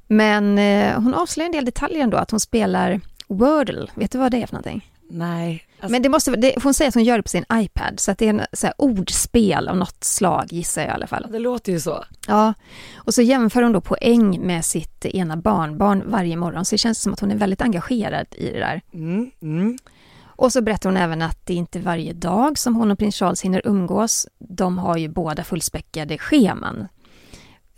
[0.07, 3.88] Men eh, hon avslöjar en del detaljer ändå, att hon spelar Wordle.
[3.95, 4.91] Vet du vad det är för någonting?
[5.12, 5.67] Nej.
[5.79, 5.91] Alltså...
[5.91, 8.17] Men det måste, det, hon säger att hon gör det på sin iPad, så att
[8.17, 11.27] det är en så här, ordspel av något slag, gissar jag i alla fall.
[11.31, 12.05] Det låter ju så.
[12.27, 12.53] Ja,
[12.95, 17.01] och så jämför hon då poäng med sitt ena barnbarn varje morgon, så det känns
[17.01, 18.81] som att hon är väldigt engagerad i det där.
[18.93, 19.77] Mm, mm.
[20.23, 23.15] Och så berättar hon även att det inte är varje dag som hon och prins
[23.15, 24.27] Charles hinner umgås.
[24.39, 26.88] De har ju båda fullspäckade scheman.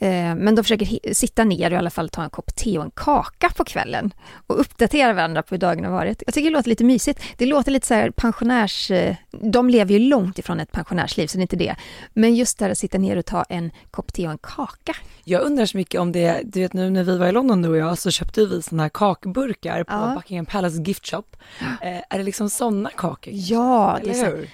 [0.03, 2.83] Eh, men de försöker sitta ner och i alla fall ta en kopp te och
[2.83, 4.13] en kaka på kvällen
[4.47, 6.23] och uppdatera varandra på hur dagen har varit.
[6.25, 7.23] Jag tycker det låter lite mysigt.
[7.37, 8.91] Det låter lite så här pensionärs...
[8.91, 11.75] Eh, de lever ju långt ifrån ett pensionärsliv, så det är inte det.
[12.13, 14.95] Men just där att sitta ner och ta en kopp te och en kaka.
[15.23, 17.69] Jag undrar så mycket om det, du vet nu när vi var i London du
[17.69, 20.13] och jag så köpte vi sådana här kakburkar på Ja.
[20.15, 21.23] Buckingham Palace Gift Shop.
[21.81, 23.33] Eh, är det liksom sådana kakor?
[23.33, 24.47] Ja, det är så,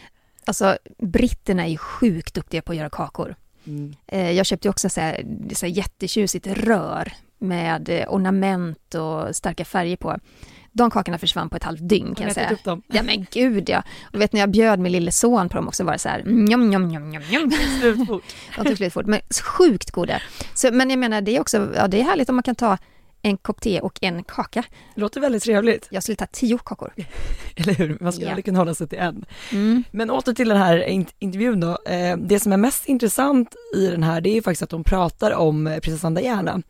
[0.46, 3.36] alltså britterna är ju sjukt duktiga på att göra kakor.
[3.68, 3.96] Mm.
[4.08, 9.66] Eh, Jag köpte också så här, så här jättetjusigt rör med eh, ornament och starka
[9.66, 10.18] färger på.
[10.72, 12.52] De kakorna försvann på ett halvt dygn kan ni jag säga.
[12.52, 12.82] upp dem?
[12.88, 13.84] Ja men gud ja.
[14.14, 16.24] Och vet när jag bjöd min lille son på dem också var det så här
[16.26, 17.52] njom, njom, njom, njom, njom.
[17.80, 18.24] Slut fort.
[18.58, 20.22] De tog slut fort, men sjukt goda.
[20.54, 22.78] Så, men jag menar det är också, ja det är härligt om man kan ta
[23.22, 24.64] en kopp te och en kaka.
[24.96, 26.94] Låter väldigt trevligt, Jag skulle ta tio kakor.
[27.56, 27.98] eller hur?
[28.02, 29.26] Man skulle aldrig kunna hålla sig till en.
[29.52, 29.84] Mm.
[29.92, 31.78] Men åter till den här in- intervjun då.
[31.86, 34.84] Eh, det som är mest intressant i den här, det är ju faktiskt att hon
[34.84, 36.62] pratar om eh, prinsessan Diana.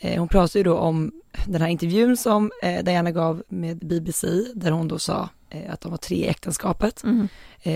[0.00, 1.12] Eh, hon pratar ju då om
[1.46, 2.50] den här intervjun som
[2.82, 5.28] Diana gav med BBC, där hon då sa
[5.68, 7.28] att de var tre i äktenskapet Mm.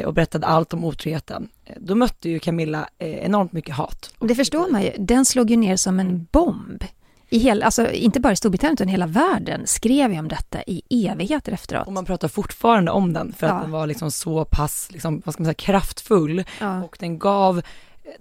[0.07, 1.49] och berättade allt om otroheten.
[1.77, 4.15] Då mötte ju Camilla enormt mycket hat.
[4.21, 6.85] Det förstår man ju, den slog ju ner som en bomb.
[7.33, 10.83] I hela, alltså, inte bara i Storbritannien utan hela världen skrev ju om detta i
[11.09, 11.87] evigheter efteråt.
[11.87, 13.53] Och man pratar fortfarande om den för Ja.
[13.53, 16.83] att den var liksom så pass, liksom, vad ska man säga, kraftfull Ja.
[16.85, 17.63] och den gav,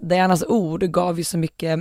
[0.00, 1.80] Dianas ord gav ju så mycket,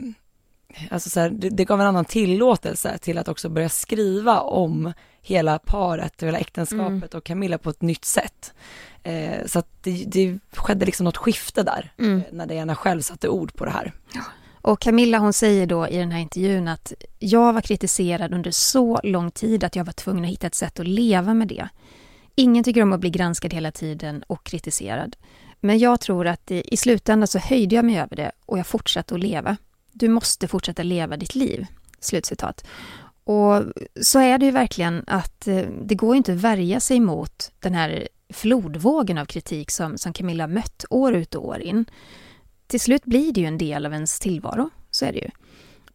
[0.89, 4.93] alltså så här, det, det gav en annan tillåtelse till att också börja skriva om
[5.21, 8.53] hela paret, hela äktenskapet och Camilla på ett nytt sätt.
[9.03, 12.17] Eh, så att det, det skedde liksom något skifte där, Mm.
[12.17, 13.93] eh, när Diana själv satte ord på det här.
[14.61, 18.99] Och Camilla hon säger då i den här intervjun att jag var kritiserad under så
[19.03, 21.69] lång tid att jag var tvungen att hitta ett sätt att leva med det.
[22.35, 25.15] Ingen tycker om att bli granskad hela tiden och kritiserad.
[25.59, 28.67] Men jag tror att i, i slutändan så höjde jag mig över det och jag
[28.67, 29.57] fortsatte att leva.
[29.91, 31.65] Du måste fortsätta leva ditt liv.
[31.99, 32.65] Slutcitat.
[33.23, 33.63] Och
[34.01, 37.51] så är det ju verkligen att eh, det går ju inte att värja sig mot
[37.59, 41.85] den här flodvågen av kritik som, som Camilla mött år ut och år in.
[42.71, 45.29] Till slut blir det ju en del av ens tillvaro, så är det ju.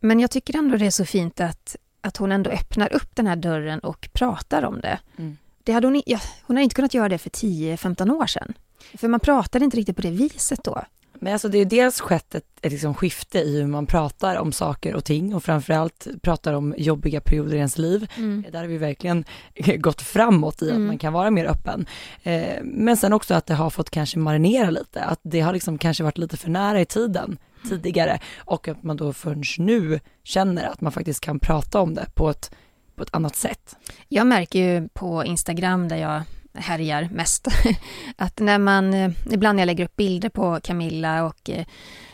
[0.00, 3.26] Men jag tycker ändå det är så fint att, att hon ändå öppnar upp den
[3.26, 4.98] här dörren och pratar om det.
[5.16, 5.36] Mm.
[5.64, 8.54] det hade hon, ja, hon hade inte kunnat göra det för 10-15 år sedan.
[8.94, 10.82] För man pratade inte riktigt på det viset då.
[11.20, 14.52] Men alltså det är dels skett ett, ett liksom skifte i hur man pratar om
[14.52, 18.10] saker och ting och framförallt pratar om jobbiga perioder i ens liv.
[18.52, 19.24] Där har vi verkligen
[19.78, 20.86] gått framåt i att Mm.
[20.86, 21.86] man kan vara mer öppen.
[22.22, 25.78] Eh, men sen också att det har fått kanske marinera lite, att det har liksom
[25.78, 30.64] kanske varit lite för nära i tiden tidigare och att man då förrän nu känner
[30.64, 32.50] att man faktiskt kan prata om det på ett,
[32.96, 33.76] på ett annat sätt.
[34.08, 36.22] Jag märker ju på Instagram där jag
[36.56, 37.48] härjar mest
[38.16, 41.66] att när man, eh, ibland när jag lägger upp bilder på Camilla och eh,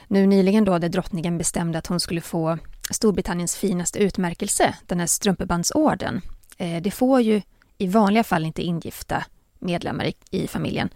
[0.09, 2.59] nu nyligen då där drottningen bestämde att hon skulle få
[2.91, 6.21] Storbritanniens finaste utmärkelse, den här strumpebandsorden.
[6.59, 7.43] Eh, det får ju
[7.79, 9.25] i vanliga fall inte ingifta
[9.59, 10.89] medlemmar i, familjen.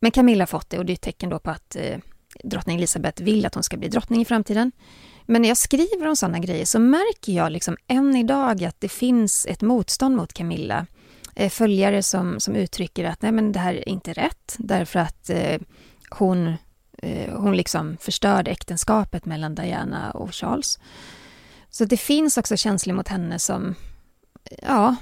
[0.00, 1.76] Men Camilla har fått det och det är ett tecken då på att
[2.44, 4.72] drottning Elizabeth vill att hon ska bli drottning i framtiden.
[5.26, 8.88] Men när jag skriver om sådana grejer så märker jag liksom än idag att det
[8.88, 10.86] finns ett motstånd mot Camilla.
[11.38, 15.30] Eh, följare som, som uttrycker att nej men det här är inte rätt därför att
[15.30, 15.60] eh,
[16.10, 16.54] hon,
[17.02, 20.78] eh, hon liksom förstörde äktenskapet mellan Diana och Charles.
[21.70, 23.74] Så det finns också känslor mot henne som,
[24.62, 24.96] ja,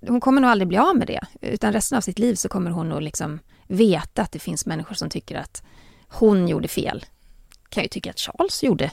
[0.00, 1.26] hon kommer nog aldrig bli av med det.
[1.40, 4.94] Utan resten av sitt liv så kommer hon nog liksom veta att det finns människor
[4.94, 5.62] som tycker att
[6.08, 7.04] hon gjorde fel.
[7.68, 8.90] Kan ju tycka att Charles gjorde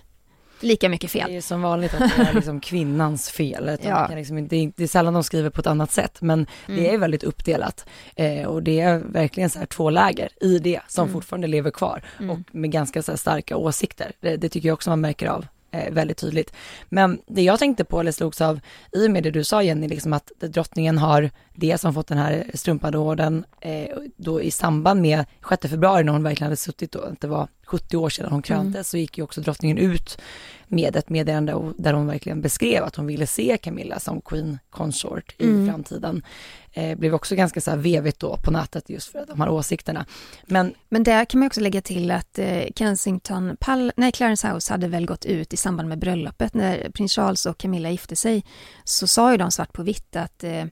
[0.66, 1.42] lika mycket Det är fel.
[1.42, 3.78] som vanligt att det är liksom kvinnans fel.
[3.84, 4.08] Ja.
[4.16, 6.80] liksom, det, är, det är sällan de skriver på ett annat sätt, men Mm.
[6.84, 7.86] det är väldigt uppdelat.
[8.16, 11.14] Eh, och det är verkligen så här två läger i det som Mm.
[11.14, 14.12] fortfarande lever kvar och med ganska så starka åsikter.
[14.20, 16.54] Det, det tycker jag också man märker av eh, väldigt tydligt.
[16.90, 18.60] Men det jag tänkte på, eller slogs av,
[18.92, 22.18] i och med det du sa Jenny, liksom att drottningen har det som fått den
[22.18, 23.88] här strumpad-orden eh,
[24.18, 27.98] då i samband med 6 februari när hon verkligen hade suttit då, det var 70
[27.98, 30.18] år sedan hon kröntes, så gick ju också drottningen ut
[30.68, 35.36] med ett meddelande där hon verkligen beskrev att hon ville se Camilla som Queen Consort
[35.38, 35.68] i Mm.
[35.70, 36.24] framtiden.
[36.74, 40.06] Eh, blev också ganska så här vevigt då på nätet just för de här åsikterna.
[40.46, 44.74] Men Men där kan man också lägga till att eh, Kensington, Pal- nej Clarence House
[44.74, 48.44] hade väl gått ut i samband med bröllopet när prins Charles och Camilla gifte sig.
[48.84, 50.66] Så sa ju de svart på vitt att eh,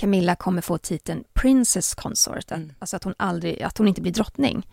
[0.00, 2.72] Camilla kommer få titeln Princess Consort, att, Mm.
[2.78, 4.66] alltså att hon, aldrig, att hon inte blir drottning.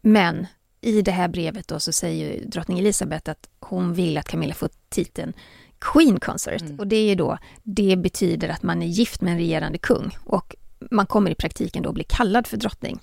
[0.00, 0.46] Men
[0.80, 4.54] i det här brevet då så säger ju drottning Elizabeth att hon vill att Camilla
[4.54, 5.32] får titeln
[5.78, 6.60] Queen Consort.
[6.60, 6.78] Mm.
[6.78, 10.16] Och det är ju då, det betyder att man är gift med en regerande kung
[10.24, 10.56] och
[10.90, 13.00] man kommer i praktiken då bli kallad för drottning.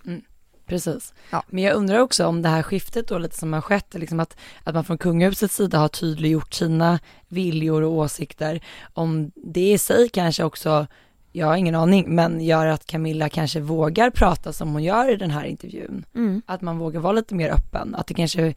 [0.65, 1.13] Precis.
[1.29, 1.43] Ja.
[1.49, 4.37] Men jag undrar också om det här skiftet då lite som har skett, liksom att,
[4.63, 10.09] att man från kungahusets sida har tydliggjort sina viljor och åsikter, om det i sig
[10.09, 10.87] kanske också,
[11.35, 15.15] jag har ingen aning, men gör att Camilla kanske vågar prata som hon gör i
[15.15, 16.05] den här intervjun.
[16.15, 16.41] Mm.
[16.45, 18.53] Att man vågar vara lite mer öppen, att det kanske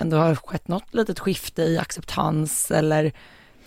[0.00, 3.12] ändå har skett något litet skifte i acceptans eller,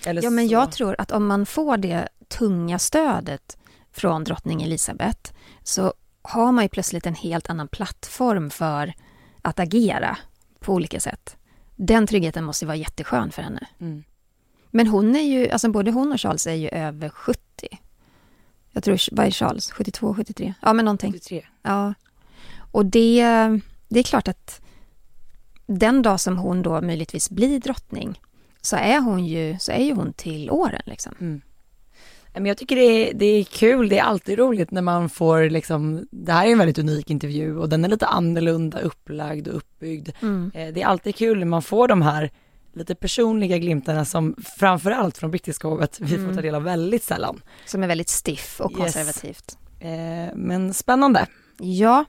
[0.05, 0.53] eller Ja, men så.
[0.53, 3.57] jag tror att om man får det tunga stödet
[3.91, 5.33] från drottning Elisabeth
[5.63, 8.93] så har man ju plötsligt en helt annan plattform för
[9.41, 10.17] att agera
[10.59, 11.38] på olika sätt.
[11.75, 13.67] Den tryggheten måste ju vara jätteskön för henne.
[13.79, 14.03] Mm.
[14.71, 17.39] Men hon är ju, alltså både hon och Charles är ju över 70.
[18.79, 19.71] Jag tror, vad är Charles?
[19.71, 20.53] 72, 73?
[20.61, 21.13] Ja, men någonting.
[21.13, 21.45] 73.
[21.61, 21.93] Ja.
[22.71, 23.21] Och det,
[23.87, 24.61] det är klart att
[25.65, 28.21] den dag som hon då möjligtvis blir drottning
[28.61, 31.13] så är hon ju, så är ju hon till åren liksom.
[31.19, 31.41] Mm.
[32.33, 35.49] Men jag tycker det är, det är kul, det är alltid roligt när man får
[35.49, 39.55] liksom, det här är en väldigt unik intervju och den är lite annorlunda upplagd och
[39.55, 40.09] uppbyggd.
[40.21, 40.51] Mm.
[40.55, 42.31] Eh, Det är alltid kul när man får de här
[42.79, 47.41] lite personliga glimtarna som framförallt från brittiska hovet vi får ta del av väldigt sällan.
[47.65, 48.79] Som är väldigt stiff och Yes.
[48.79, 49.57] konservativt.
[49.79, 51.27] Eh, Men spännande.
[51.57, 52.05] Ja,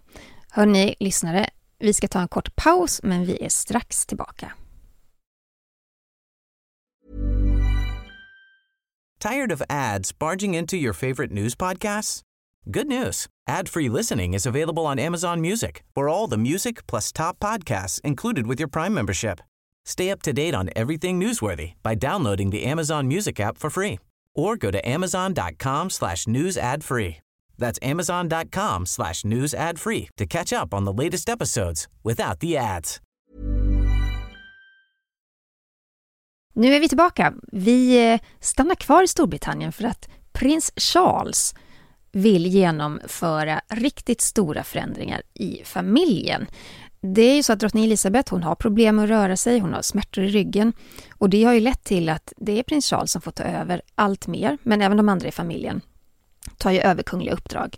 [0.51, 4.53] hörni lyssnare, vi ska ta en kort paus men vi är strax tillbaka.
[9.21, 12.23] Tired of ads barging into your favorite news podcasts?
[12.65, 13.27] Good news.
[13.51, 18.47] Ad-free listening is available on Amazon Music for all the music plus top podcasts included
[18.47, 19.41] with your Prime membership.
[19.85, 23.99] Stay up to date on everything newsworthy by downloading the Amazon Music app for free
[24.35, 27.17] or go to amazon.com slash news ad free.
[27.59, 32.57] That's amazon.com slash news ad free to catch up on the latest episodes without the
[32.57, 33.01] ads.
[36.55, 37.35] Nu är vi tillbaka.
[37.53, 41.55] Vi eh, stannar kvar i Storbritannien för att prins Charles
[42.13, 46.47] vill genomföra riktigt stora förändringar i familjen.
[47.03, 49.73] Det är ju så att drottning Elizabeth hon har problem med att röra sig, hon
[49.73, 50.73] har smärtor i ryggen
[51.19, 53.83] och det har ju lett till att det är prins Charles som får ta över
[53.95, 55.81] allt mer, men även de andra i familjen
[56.57, 57.77] tar ju över kungliga uppdrag.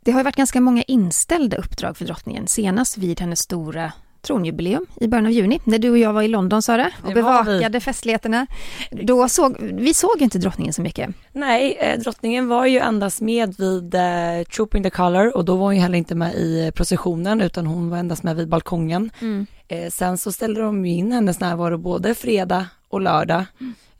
[0.00, 3.92] Det har ju varit ganska många inställda uppdrag för drottningen, senast vid hennes stora
[4.24, 7.14] tronjubileum i början av juni, när du och jag var i London Sara och Det
[7.14, 8.46] bevakade festligheterna.
[8.90, 11.10] Då såg, vi såg inte drottningen så mycket.
[11.32, 15.64] Nej, eh, drottningen var ju endast med vid eh, Trooping the Colour och då var
[15.64, 19.10] hon ju heller inte med i processionen utan hon var endast med vid balkongen.
[19.68, 23.44] Eh, sen så ställde de ju in hennes närvaro både fredag och lördag.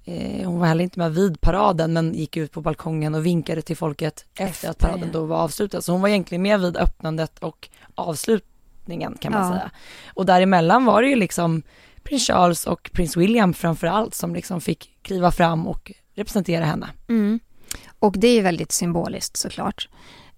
[0.04, 3.62] Eh, hon var heller inte med vid paraden men gick ut på balkongen och vinkade
[3.62, 5.18] till folket efter, Efter, att paraden ja.
[5.18, 5.82] då var avslutad.
[5.82, 7.68] Så hon var egentligen med vid öppnandet och
[8.84, 9.52] avslutningen kan man Ja.
[9.58, 9.70] säga.
[10.14, 11.62] Och däremellan var det ju liksom
[12.02, 16.88] prins Charles och prins William framför allt som liksom fick kliva fram och representera henne.
[17.08, 17.40] Mm.
[18.00, 19.88] Och det är väldigt symboliskt såklart.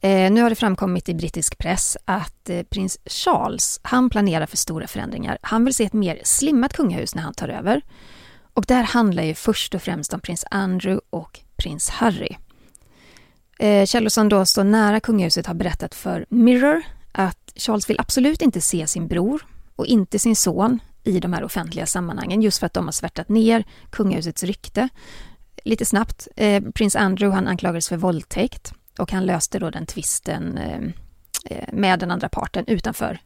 [0.00, 4.56] Eh, nu har det framkommit i brittisk press att eh, prins Charles, han planerar för
[4.56, 5.38] stora förändringar.
[5.42, 7.82] Han vill se ett mer slimmat kungahus när han tar över.
[8.54, 12.36] Och det här handlar ju först och främst om prins Andrew och prins Harry.
[13.58, 16.82] Eh, källor som då står nära kungahuset har berättat för Mirror
[17.16, 21.44] att Charles vill absolut inte se sin bror och inte sin son i de här
[21.44, 24.88] offentliga sammanhangen just för att de har svärtat ner kungahusets rykte
[25.64, 26.28] lite snabbt.
[26.36, 30.80] Eh, prins Andrew han anklagades för våldtäkt och han löste då den tvisten eh,
[31.50, 33.18] eh med den andra parten utanför,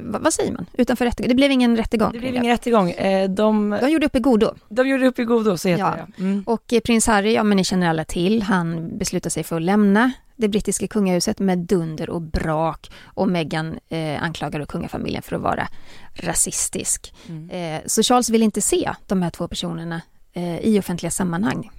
[0.00, 1.28] vad, vad säger man, utanför rättegång.
[1.28, 2.12] Det blev ingen rättegång.
[2.12, 2.90] Det blev ingen rättegång.
[2.90, 4.54] Eh, De, De gjorde upp i godo.
[4.68, 5.96] de gjorde upp i godo, så heter Ja.
[6.16, 6.22] det.
[6.22, 6.42] Mm.
[6.46, 9.62] Och eh, prins Harry, ja men ni känner alla till, han beslutar sig för att
[9.62, 15.42] lämna det brittiska kungahuset med dunder och brak och Meghan eh, anklagar kungafamiljen för att
[15.42, 15.68] vara
[16.14, 17.14] rasistisk.
[17.50, 20.00] Eh, så Charles vill inte se de här två personerna
[20.32, 21.70] eh, i offentliga sammanhang.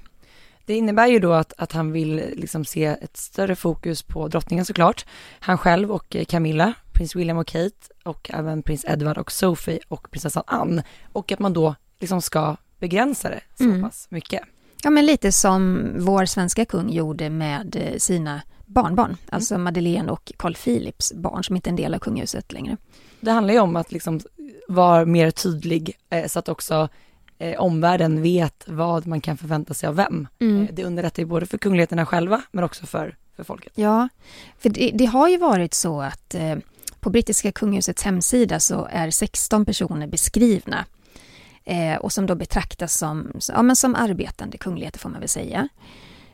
[0.66, 4.66] Det innebär ju då att, att han vill liksom se ett större fokus på drottningen
[4.66, 5.06] såklart.
[5.40, 9.80] Han själv och eh, Camilla, prins William och Kate och även prins Edward och Sophie
[9.88, 10.84] och prinsessan Anne.
[11.14, 13.82] Och att man då liksom ska begränsa det så Mm.
[13.82, 14.42] pass mycket.
[14.84, 20.32] Ja, men lite som vår svenska kung gjorde med eh, sina barnbarn, alltså Madeleine och
[20.38, 22.78] Carl Philips barn som inte är en del av kungahuset längre.
[23.20, 24.20] Det handlar ju om att liksom
[24.68, 26.90] vara mer tydlig eh, så att också
[27.38, 30.28] eh, omvärlden vet vad man kan förvänta sig av vem.
[30.40, 30.68] Mm.
[30.74, 33.74] Det underlättar ju både för kungligheterna själva men också för, för folket.
[33.76, 34.10] Ja,
[34.60, 36.56] för det, det har ju varit så att eh,
[37.02, 40.86] på brittiska kungahusets hemsida så är 16 personer beskrivna
[41.66, 45.70] eh, och som då betraktas som, ja, men som arbetande kungligheter får man väl säga.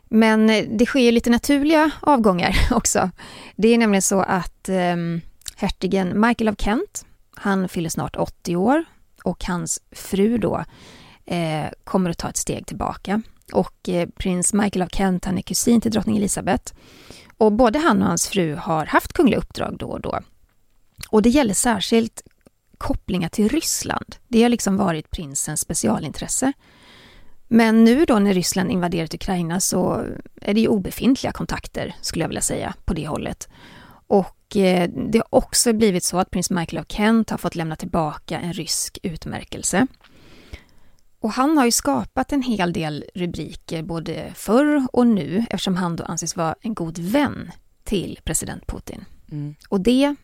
[0.04, 3.12] Men eh, det sker ju lite naturliga avgångar också.
[3.56, 4.96] Det är nämligen så att eh,
[5.56, 7.06] hertigen Michael av Kent,
[7.36, 8.86] han fyller snart 80 år
[9.24, 10.64] och hans fru då
[11.26, 13.22] eh, kommer att ta ett steg tillbaka.
[13.54, 16.74] Och eh, prins Michael av Kent, han är kusin till drottning Elizabeth.
[17.38, 20.20] Och både han och hans fru har haft kungliga uppdrag då och då.
[21.10, 22.22] Och det gäller särskilt
[22.78, 24.16] kopplingar till Ryssland.
[24.28, 26.54] Det har liksom varit prinsens specialintresse.
[27.48, 30.06] Men nu då när Ryssland invaderat Ukraina så
[30.42, 33.50] är det ju obefintliga kontakter, skulle jag vilja säga, på det hållet.
[34.08, 37.76] Och eh, det har också blivit så att prins Michael av Kent har fått lämna
[37.76, 39.88] tillbaka en rysk utmärkelse.
[41.20, 45.96] Och han har ju skapat en hel del rubriker både förr och nu eftersom han
[45.96, 47.52] då anses vara en god vän
[47.84, 49.06] till president Putin.
[49.32, 49.56] Mm.
[49.70, 50.16] Och det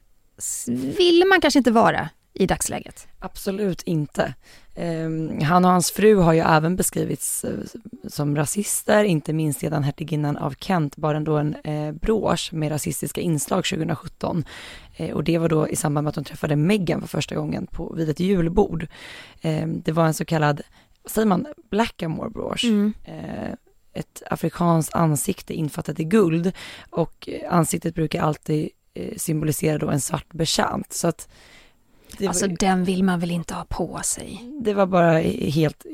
[0.67, 3.07] vill man kanske inte vara i dagsläget.
[3.19, 4.33] Absolut inte.
[4.75, 7.59] Um, han och hans fru har ju även beskrivits uh,
[8.07, 13.21] som rasister, inte minst sedan hertiginnan av Kent bar ändå en uh, brosch med rasistiska
[13.21, 14.45] inslag 2017.
[14.99, 17.67] Uh, och det var då i samband med att de träffade Meghan för första gången
[17.67, 18.87] på, vid ett julbord.
[19.43, 20.61] Um, det var en så kallad,
[21.03, 22.63] vad säger man, blackamoor-brosch.
[22.63, 22.93] Mm.
[23.07, 23.53] Uh,
[23.95, 26.51] ett afrikanskt ansikte infattat i guld
[26.89, 28.69] och ansiktet brukar alltid
[29.17, 30.93] symbolisera då en svart betjänt.
[30.93, 31.27] Så att
[32.27, 34.41] alltså var, den vill man väl inte ha på sig?
[34.61, 35.19] Det var bara
[35.49, 35.85] helt,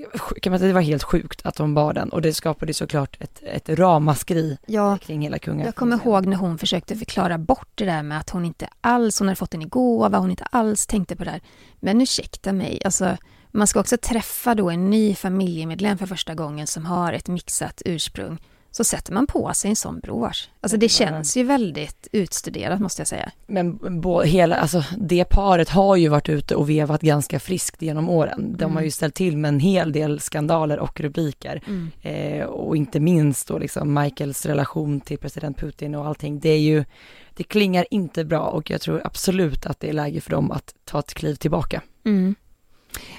[0.41, 3.17] kan man säga, det var helt sjukt att hon bar den och det skapade såklart
[3.19, 5.65] ett, ett ramaskri ja, kring hela kungen.
[5.65, 9.19] Jag kommer ihåg när hon försökte förklara bort det där med att hon inte alls,
[9.19, 11.41] hon hade fått den i gåva, hon inte alls tänkte på det här.
[11.79, 13.17] Men ursäkta mig, alltså
[13.51, 17.81] man ska också träffa då en ny familjemedlem för första gången som har ett mixat
[17.85, 18.39] ursprung
[18.71, 20.49] så sätter man på sig en sån brosch.
[20.61, 23.31] Alltså det känns ju väldigt utstuderat måste jag säga.
[23.47, 23.79] Men
[24.25, 28.55] hela, alltså det paret har ju varit ute och vevat ganska friskt genom åren.
[28.57, 28.75] De mm.
[28.75, 31.61] har ju ställt till med en hel del skandaler och rubriker.
[31.67, 31.91] Mm.
[32.01, 36.39] Eh, och inte minst då liksom Michaels relation till president Putin och allting.
[36.39, 36.85] Det är ju,
[37.33, 40.73] det klingar inte bra och jag tror absolut att det är läge för dem att
[40.85, 41.81] ta ett kliv tillbaka.
[42.05, 42.35] Mm.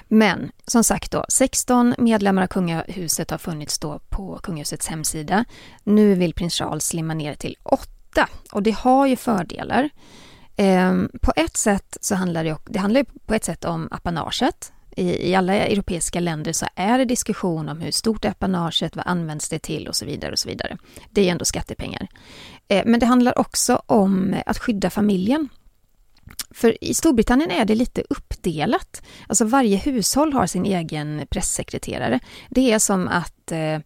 [0.09, 5.45] Men som sagt då, 16 medlemmar av kungahuset har funnits då på kungahusets hemsida.
[5.85, 9.91] Nu vill prins Charles slimma ner till åtta och det har ju fördelar.
[10.57, 14.73] Ehm, på ett sätt så handlar det, det handlar på ett sätt om apanaget.
[14.97, 19.07] I, I alla europeiska länder så är det diskussion om hur stort är apanaget, vad
[19.07, 20.77] används det till och så vidare och så vidare.
[21.11, 22.09] Det är ändå skattepengar.
[22.68, 25.49] Ehm, men det handlar också om att skydda familjen
[26.51, 29.03] för i Storbritannien är det lite uppdelat.
[29.26, 32.20] Alltså varje hushåll har sin egen pressekreterare.
[32.49, 33.78] Det är som att eh,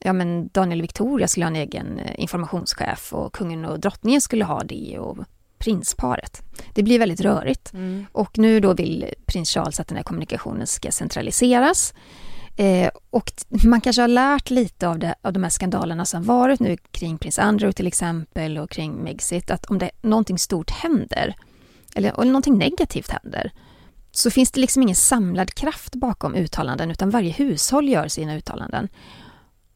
[0.00, 4.44] ja, men Daniel Victoria skulle ha en egen eh, informationschef och kungen och drottningen skulle
[4.44, 5.18] ha det och
[5.58, 6.42] prinsparet.
[6.74, 7.72] Det blir väldigt rörigt.
[7.72, 8.06] Mm.
[8.12, 11.94] Och nu då vill prins Charles att den här kommunikationen ska centraliseras.
[12.56, 13.32] Eh, och
[13.64, 17.18] man kanske har lärt lite av, det, av de här skandalerna som varit nu kring
[17.18, 21.34] prins Andrew till exempel och kring Megxit, att om det någonting stort händer
[21.94, 23.52] eller, eller någonting negativt händer
[24.10, 28.88] så finns det liksom ingen samlad kraft bakom uttalanden utan varje hushåll gör sina uttalanden.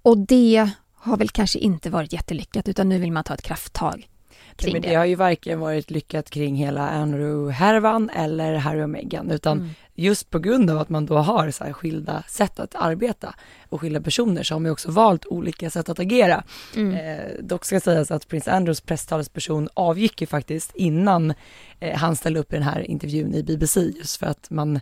[0.03, 4.09] Och det har väl kanske inte varit jättelyckat utan nu vill man ta ett krafttag
[4.57, 4.89] kring men det.
[4.89, 9.71] det har ju varken varit lyckat kring hela Andrew-härvan eller Harry och Meghan utan mm.
[9.95, 13.35] just på grund av att man då har så skilda sätt att arbeta
[13.69, 16.45] och skilda personer så har man ju också valt olika sätt att agera.
[16.77, 16.95] Mm.
[16.95, 21.35] Eh, dock ska sägas att prins Andrews presstalesperson avgick ju faktiskt innan
[21.81, 24.81] eh, han ställde upp i den här intervjun i BBC just för att man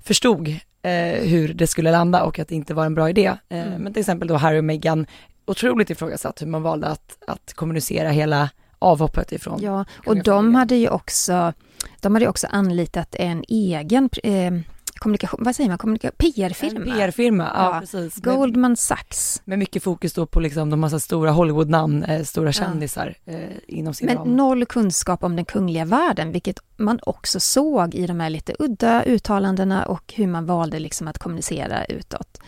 [0.00, 0.48] förstod
[0.82, 3.26] eh, hur det skulle landa och att det inte var en bra idé.
[3.48, 3.82] Eh, mm.
[3.82, 5.06] Men till exempel då Harry och Meghan
[5.48, 9.60] otroligt ifrågasatt hur man valde att, att kommunicera hela avhoppet ifrån.
[9.62, 11.52] Ja, och de hade ju också,
[12.00, 14.52] de hade också anlitat en egen eh,
[14.98, 16.96] kommunikation, vad säger man, Kommunika PR-firma?
[16.96, 18.16] PR-firma, ja, ja, precis.
[18.16, 19.42] Goldman Sachs.
[19.44, 23.32] Med mycket fokus då på liksom de massa stora Hollywood-namn, eh, stora kändisar ja.
[23.32, 24.36] eh, inom sin Men ram.
[24.36, 29.04] noll kunskap om den kungliga världen, vilket man också såg i de här lite udda
[29.04, 32.40] uttalandena och hur man valde liksom att kommunicera utåt.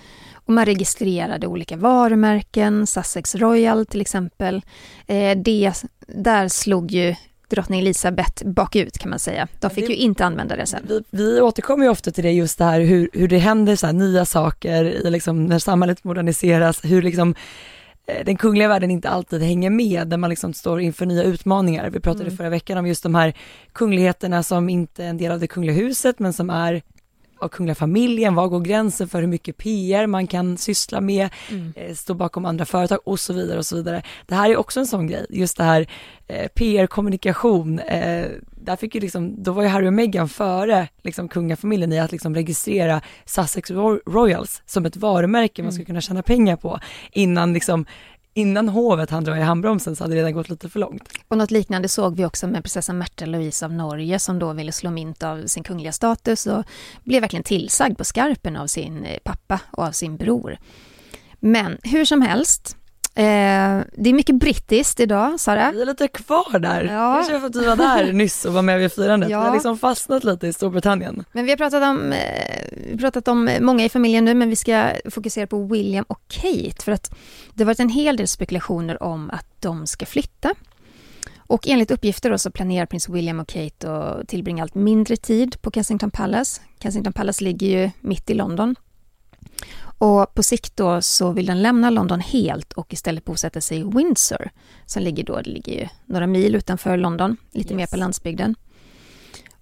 [0.51, 4.62] Och man registrerade olika varumärken, Sussex Royal till exempel.
[5.07, 5.72] Eh, det,
[6.15, 7.15] där slog ju
[7.51, 9.49] drottning Elisabeth bakut kan man säga.
[9.61, 10.87] De fick det, ju inte använda det sen.
[10.89, 13.93] Vi, vi återkommer ju ofta till det just det här hur, hur det händer så
[13.93, 17.35] nya saker i liksom, när samhället moderniseras, hur liksom
[18.07, 21.91] eh, den kungliga världen inte alltid hänger med, när man liksom står inför nya utmaningar.
[21.91, 22.37] Vi pratade mm.
[22.37, 23.35] förra veckan om just de här
[23.73, 26.83] kungligheterna som inte är en del av det kungliga huset, men som är
[27.43, 31.72] av kungliga familjen, var går gränsen för hur mycket PR man kan syssla med, mm.
[31.76, 34.03] eh, stå bakom andra företag och så vidare och så vidare.
[34.26, 35.86] Det här är också en sån grej, just det här
[36.26, 38.26] eh, PR-kommunikation, eh,
[38.64, 42.12] där fick ju liksom, då var ju Harry och Meghan före liksom kungafamiljen i att
[42.12, 43.70] liksom registrera Sussex
[44.07, 45.86] Royals som ett varumärke man ska mm.
[45.86, 46.80] kunna tjäna pengar på
[47.12, 47.86] innan liksom
[48.41, 51.09] innan hovet hann dra i handbromsen så hade det redan gått lite för långt.
[51.28, 54.72] Och något liknande såg vi också med prinsessan Märta Louise av Norge som då ville
[54.72, 56.64] slå mynt av sin kungliga status och
[57.05, 60.59] blev verkligen tillsagd på skarpen av sin eh, pappa och av sin bror.
[61.41, 62.76] Men hur som helst,
[63.15, 65.71] Eh, det är mycket brittiskt idag, Sara.
[65.73, 66.85] Vi är lite kvar där.
[66.85, 67.15] Ja.
[67.15, 69.31] Kanske för att du var där nyss och var med vid firandet.
[69.31, 69.41] Ja.
[69.41, 71.25] Vi har liksom fastnat lite i Storbritannien.
[71.33, 74.91] Men vi har pratat om, eh, pratat om många i familjen nu, men vi ska
[75.11, 77.15] fokusera på William och Kate, för att
[77.55, 80.55] det har varit en hel del spekulationer om att de ska flytta.
[81.39, 85.63] Och enligt uppgifter då så planerar prins William och Kate att tillbringa allt mindre tid
[85.63, 86.61] på Kensington Palace.
[86.83, 88.77] Kensington Palace ligger ju mitt i London.
[90.01, 93.83] Och på sikt då så vill den lämna London helt och istället bosätta sig i
[93.83, 94.51] Windsor,
[94.87, 97.77] som ligger då, det ligger ju några mil utanför London, lite Yes.
[97.77, 98.55] mer på landsbygden.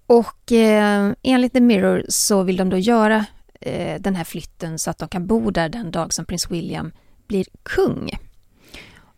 [0.05, 3.25] Och eh, enligt The Mirror så vill de då göra
[3.61, 6.91] eh, den här flytten så att de kan bo där den dag som prins William
[7.27, 8.09] blir kung.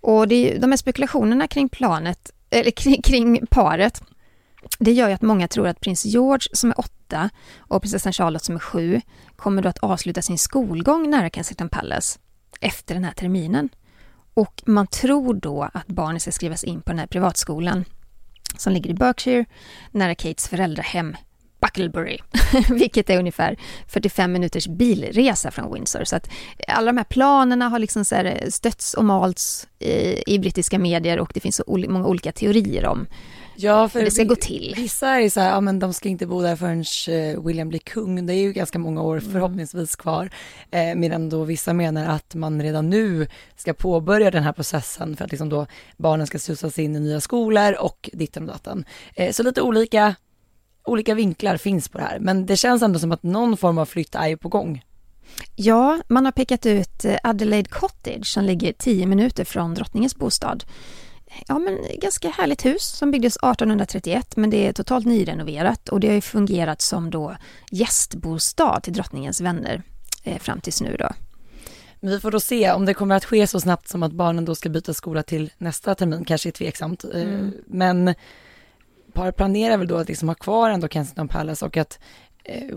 [0.02, 4.04] Och det de här spekulationerna kring planet, eller kring, kring paret,
[4.80, 8.44] det gör ju att många tror att prins George som är åtta och prinsessan Charlotte
[8.44, 9.02] som är sju
[9.42, 12.20] kommer då att avsluta sin skolgång nära Kensington Palace
[12.60, 13.70] efter den här terminen.
[14.34, 17.86] Och man tror då att barnet ska skrivas in på den här privatskolan
[18.58, 19.46] som ligger i Berkshire
[19.92, 21.18] nära Kates föräldrahem
[21.62, 22.18] Bucklebury,
[22.70, 26.04] vilket är ungefär 45 minuters bilresa från Windsor.
[26.04, 26.30] Så att
[26.68, 31.20] alla de här planerna har liksom så här stötts och malts i, i brittiska medier
[31.20, 33.08] och det finns så många olika teorier om
[33.56, 34.74] Ja, för hur det ska vi- gå till.
[34.78, 36.84] Vissa är så här, ja men de ska inte bo där förrän
[37.18, 38.26] eh, William blir kung.
[38.26, 39.32] Det är ju ganska många år Mm.
[39.32, 40.30] förhoppningsvis kvar.
[40.72, 45.26] Eh, medan då vissa menar att man redan nu ska påbörja den här processen för
[45.26, 48.86] att liksom då barnen ska slussas in i nya skolor och ditten och datten.
[49.16, 50.16] Eh, så lite olika,
[50.86, 52.20] olika vinklar finns på det här.
[52.20, 54.84] Men det känns ändå som att någon form av flytt är ju på gång.
[55.56, 60.64] Ja, man har pekat ut eh, Adelaide Cottage som ligger 10 minuter från drottningens bostad.
[61.48, 66.08] Ja, men ganska härligt hus som byggdes 1831 men det är totalt nyrenoverat och det
[66.08, 67.36] har ju fungerat som då
[67.72, 69.84] gästbostad till drottningens vänner
[70.24, 71.10] eh, fram tills nu då.
[72.00, 74.46] Men vi får då se om det kommer att ske så snabbt som att barnen
[74.46, 77.04] då ska byta skola till nästa termin, kanske är tveksamt.
[77.04, 77.54] Eh, Mm.
[77.66, 78.16] Men
[79.14, 82.00] paret planerar väl då att liksom ha kvar ändå Kensington Palace och att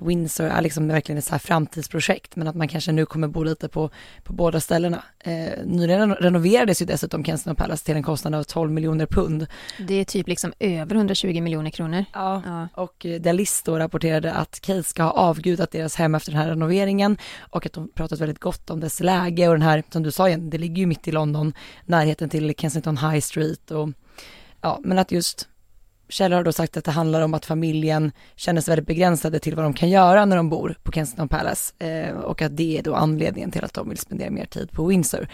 [0.03, 3.43] Windsor är liksom verkligen ett så här framtidsprojekt, men att man kanske nu kommer bo
[3.43, 3.91] lite på,
[4.23, 5.03] på båda ställena.
[5.19, 9.47] Eh, nyligen renoverades ju dessutom Kensington Palace till en kostnad av 12 miljoner pund.
[9.79, 12.05] Det är typ liksom över 120 miljoner kronor.
[12.12, 12.43] Ja.
[12.45, 12.69] Ja.
[12.83, 16.49] Och eh, Dalis då rapporterade att Kate ska ha avgudat deras hem efter den här
[16.49, 20.11] renoveringen och att de pratat väldigt gott om dess läge och den här, som du
[20.11, 21.53] sa igen, det ligger ju mitt i London,
[21.85, 23.89] närheten till Kensington High Street och
[24.61, 25.49] ja, men att just
[26.09, 29.55] källor har då sagt att det handlar om att familjen känner sig väldigt begränsade till
[29.55, 32.83] vad de kan göra när de bor på Kensington Palace eh, och att det är
[32.83, 35.29] då anledningen till att de vill spendera mer tid på Windsor.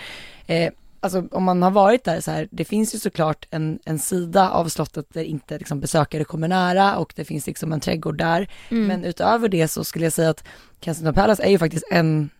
[0.46, 3.98] Eh, alltså om man har varit där så här, det finns ju såklart en, en
[3.98, 8.18] sida av slottet där inte liksom besökare kommer nära och det finns liksom en trädgård
[8.18, 8.50] där.
[8.68, 8.86] Mm.
[8.86, 10.44] Men utöver det så skulle jag säga att
[10.80, 12.30] Kensington Palace är ju faktiskt en,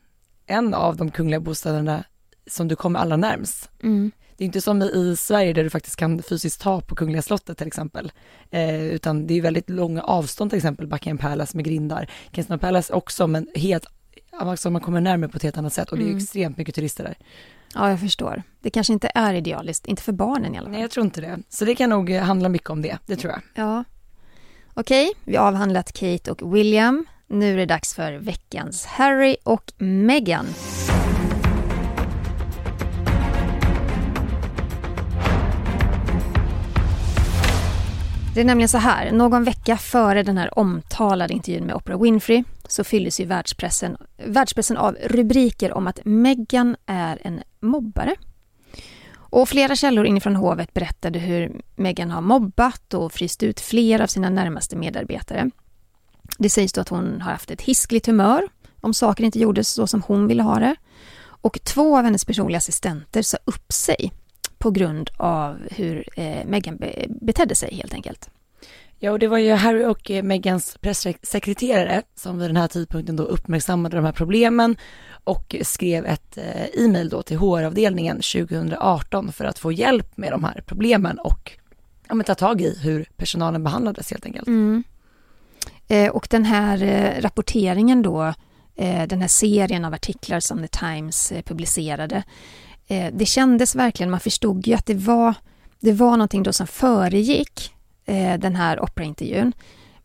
[0.47, 2.05] en av de kungliga bostäderna
[2.47, 3.71] som du kommer allra närmst.
[3.83, 4.13] Mm.
[4.41, 7.59] Det är inte som i, Sverige där du faktiskt kan fysiskt ta på Kungliga slottet
[7.59, 8.13] till exempel.
[8.51, 12.11] Eh, utan det är väldigt långa avstånd till exempel, Buckingham Palace med grindar.
[12.33, 13.87] Kensington Palace också men helt,
[14.33, 16.17] alltså man kommer närmare på ett helt annat sätt och det är Mm.
[16.19, 17.15] extremt mycket turister där.
[17.75, 18.43] Ja, jag förstår.
[18.61, 20.73] Det kanske inte är idealiskt, inte för barnen i alla fall.
[20.73, 21.39] Nej jag tror inte det.
[21.49, 23.43] Så det kan nog eh, handla mycket om det, det tror jag.
[23.55, 23.85] Ja.
[24.75, 27.07] Okej, vi har avhandlat Kate och William.
[27.27, 30.47] Nu är det dags för veckans Harry och Meghan.
[38.35, 42.45] Det är nämligen så här, någon vecka före den här omtalade intervjun med Oprah Winfrey
[42.69, 48.15] så fylldes ju världspressen, världspressen av rubriker om att Meghan är en mobbare.
[49.13, 54.07] Och flera källor inifrån hovet berättade hur Meghan har mobbat och fryst ut flera av
[54.07, 55.51] sina närmaste medarbetare.
[56.39, 58.49] Det sägs då att hon har haft ett hiskligt humör
[58.81, 60.77] om saker inte gjordes så som hon ville ha det.
[61.23, 64.13] Och två av hennes personliga assistenter sa upp sig
[64.61, 68.31] på grund av hur eh, Meghan be- betedde sig helt enkelt.
[68.99, 73.17] Ja, och det var ju Harry och eh, Megans pressekreterare som vid den här tidpunkten
[73.17, 74.77] då uppmärksammade de här problemen
[75.25, 80.45] och skrev ett eh, e-mail då till HR-avdelningen 2018 för att få hjälp med de
[80.45, 81.53] här problemen och
[82.09, 84.47] ja, men ta tag i hur personalen behandlades helt enkelt.
[84.47, 84.85] Mm.
[85.89, 88.35] Eh, och den här rapporteringen då,
[89.07, 92.23] den här serien av artiklar som The Times publicerade,
[92.91, 95.35] eh, det kändes verkligen, man förstod ju att det var,
[95.81, 97.75] det var någonting då som föregick
[98.07, 99.53] eh, den här Oprah-intervjun.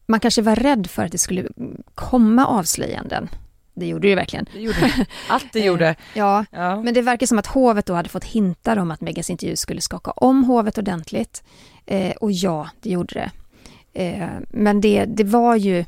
[0.07, 1.47] Man kanske var rädd för att det skulle
[1.95, 3.29] komma avslöjanden.
[3.73, 4.45] Det gjorde det ju verkligen.
[4.53, 5.05] Det gjorde det.
[5.29, 5.95] Allt det gjorde.
[6.13, 6.81] Ja, Ja.
[6.81, 9.81] men det verkar som att hovet då hade fått hintar om att Megans intervju skulle
[9.81, 11.43] skaka om hovet ordentligt.
[11.85, 13.31] Eh, och ja, det gjorde det.
[14.03, 15.85] Eh, men det, det var ju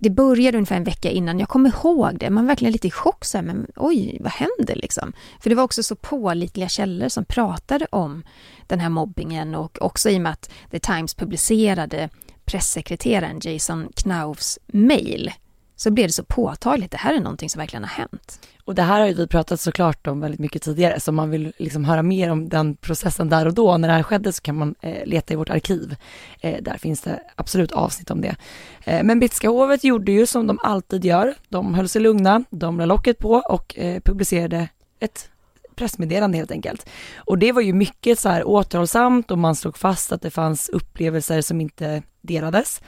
[0.00, 2.90] det började ungefär en vecka innan, jag kommer ihåg det, man var verkligen lite i
[2.90, 5.12] chock så här, men oj, vad händer liksom?
[5.40, 8.22] För det var också så pålitliga källor som pratade om
[8.66, 12.08] den här mobbingen och också i och med att The Times publicerade
[12.44, 15.32] pressekreteraren Jason Knaufs mail
[15.78, 18.48] så blev det så påtagligt, det här är någonting som verkligen har hänt.
[18.64, 21.30] Och det här har ju vi pratat såklart om väldigt mycket tidigare, så om man
[21.30, 24.42] vill liksom höra mer om den processen där och då, när det här skedde, så
[24.42, 25.96] kan man eh, leta i vårt arkiv.
[26.40, 28.36] Eh, där finns det absolut avsnitt om det.
[28.84, 32.78] Eh, men brittiska hovet gjorde ju som de alltid gör, de höll sig lugna, de
[32.78, 34.68] la locket på och eh, publicerade
[35.00, 35.30] ett
[35.74, 36.88] pressmeddelande helt enkelt.
[37.16, 40.68] Och det var ju mycket så här återhållsamt och man slog fast att det fanns
[40.68, 42.80] upplevelser som inte delades.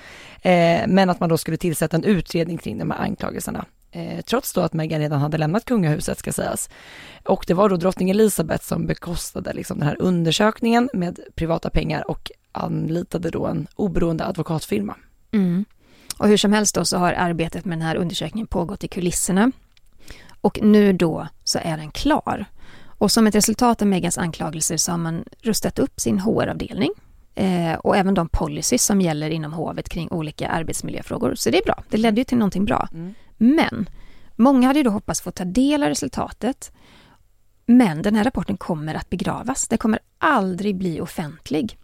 [0.43, 3.65] Eh, men att man då skulle tillsätta en utredning kring de här anklagelserna.
[3.93, 6.71] Eh, trots då att Meghan redan hade lämnat kungahuset ska sägas.
[7.25, 12.11] Och det var då drottning Elizabeth som bekostade liksom den här undersökningen med privata pengar
[12.11, 14.97] och anlitade då en oberoende advokatfirma.
[15.33, 15.65] Mm.
[16.19, 19.53] Och hur som helst då så har arbetet med den här undersökningen pågått i kulisserna.
[20.41, 22.45] Och nu då så är den klar.
[22.99, 26.91] Och som ett resultat av Megans anklagelser så har man rustat upp sin HR-avdelning
[27.41, 31.35] eh, och även de policies som gäller inom hovet kring olika arbetsmiljöfrågor.
[31.35, 32.89] Så det är bra, det ledde ju till någonting bra.
[32.93, 33.15] Mm.
[33.37, 33.89] Men
[34.37, 36.73] många hade ju då hoppats få ta del av resultatet.
[37.67, 39.69] Men den här rapporten kommer att begravas.
[39.69, 41.79] Den kommer aldrig bli offentlig.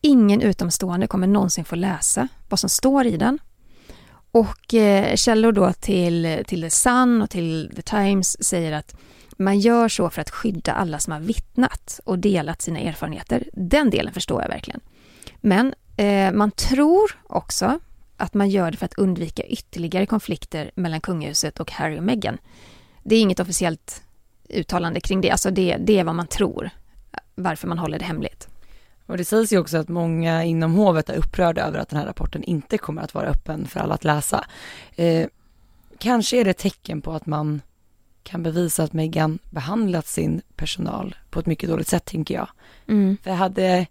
[0.00, 3.38] Ingen utomstående kommer någonsin få läsa vad som står i den.
[4.30, 8.96] Och eh, källor då till, till The Sun och till The Times säger att
[9.36, 13.48] man gör så för att skydda alla som har vittnat och delat sina erfarenheter.
[13.52, 14.80] Den delen förstår jag verkligen.
[15.40, 17.78] Men eh, man tror också
[18.16, 22.38] att man gör det för att undvika ytterligare konflikter mellan kungahuset och Harry och Meghan.
[23.02, 24.02] Det är inget officiellt
[24.48, 26.70] uttalande kring det, alltså det, det är vad man tror,
[27.34, 28.48] varför man håller det hemligt.
[29.06, 32.06] Och det sägs ju också att många inom hovet är upprörda över att den här
[32.06, 34.44] rapporten inte kommer att vara öppen för alla att läsa.
[34.96, 35.26] Eh,
[35.98, 37.60] kanske är det ett tecken på att man
[38.24, 42.48] kan bevisa att Meghan behandlat sin personal på ett mycket dåligt sätt, tänker jag.
[42.88, 43.16] Mm.
[43.22, 43.86] För hade,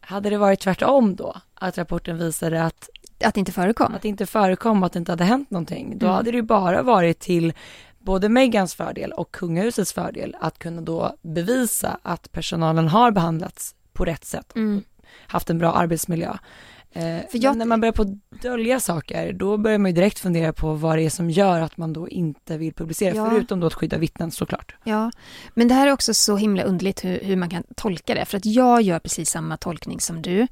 [0.00, 2.88] hade det varit tvärtom då, att rapporten visade att
[3.24, 3.94] att det inte förekom?
[3.94, 5.98] Att det inte förekom, att det inte hade hänt någonting.
[5.98, 6.16] Då mm.
[6.16, 7.52] hade det ju bara varit till
[7.98, 14.04] både Megans fördel och kungahusets fördel att kunna då bevisa att personalen har behandlats på
[14.04, 14.82] rätt sätt, mm.
[15.26, 16.36] haft en bra arbetsmiljö.
[16.92, 17.56] Eh, För jag...
[17.56, 20.98] när man börjar på att dölja saker, då börjar man ju direkt fundera på vad
[20.98, 23.30] det är som gör att man då inte vill publicera, ja.
[23.30, 24.74] förutom då att skydda vittnen såklart.
[24.84, 25.10] Ja,
[25.54, 28.36] men det här är också så himla underligt hur, hur, man kan tolka det, för
[28.36, 30.46] att jag gör precis samma tolkning som du.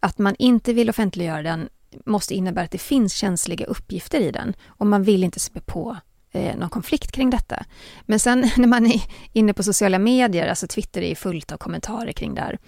[0.00, 1.68] Att man inte vill offentliggöra den
[2.04, 5.96] måste innebära att det finns känsliga uppgifter i den och man vill inte spä på
[6.32, 7.64] eh, någon konflikt kring detta.
[8.02, 12.12] Men sen när man är inne på sociala medier, alltså Twitter är fullt av kommentarer
[12.12, 12.58] kring det här,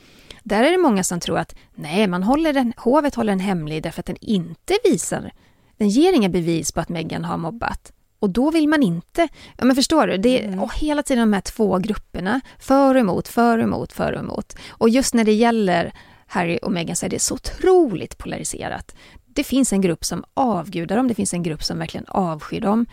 [0.43, 3.83] där är det många som tror att nej, man håller den, hovet håller den hemlig
[3.83, 5.33] därför att den inte visar,
[5.77, 7.93] den ger inga bevis på att Meghan har mobbat.
[8.21, 10.69] Och då vill man inte, ja men förstår du, det är mm.
[10.75, 14.57] hela tiden de här två grupperna, för och emot, för och emot, för och emot.
[14.69, 15.93] Och just när det gäller
[16.27, 18.95] Harry och Meghan så är det så otroligt polariserat.
[19.27, 22.87] Det finns en grupp som avgudar dem, det finns en grupp som verkligen avskyr dem.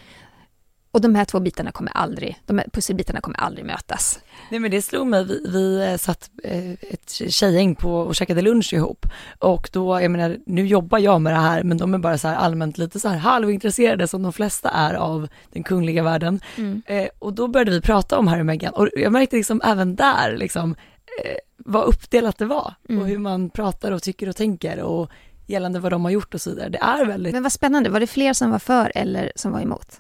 [0.95, 4.19] Och de här två bitarna kommer aldrig, de här pusselbitarna kommer aldrig mötas.
[4.51, 8.41] Nej men det slog mig, vi, vi eh, satt eh, ett tjejgäng på och käkade
[8.41, 9.05] lunch ihop
[9.39, 12.27] och då, jag menar, nu jobbar jag med det här men de är bara så
[12.27, 16.39] här allmänt lite så här halvintresserade som de flesta är av den kungliga världen.
[16.57, 16.81] Mm.
[16.85, 19.95] Eh, och då började vi prata om Harry och Meghan och jag märkte liksom även
[19.95, 20.75] där liksom
[21.23, 23.01] eh, vad uppdelat det var mm.
[23.01, 25.11] och hur man pratar och tycker och tänker och
[25.47, 26.69] gällande vad de har gjort och så vidare.
[26.69, 27.33] Det är väldigt...
[27.33, 29.99] Men vad spännande, var det fler som var för eller som var emot?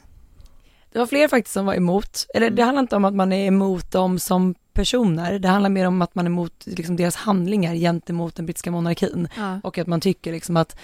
[0.95, 3.47] Det var fler faktiskt som var emot, eller det handlar inte om att man är
[3.47, 7.75] emot dem som personer, det handlar mer om att man är emot liksom, deras handlingar
[7.75, 9.59] gentemot den brittiska monarkin ja.
[9.63, 10.77] och att man tycker liksom att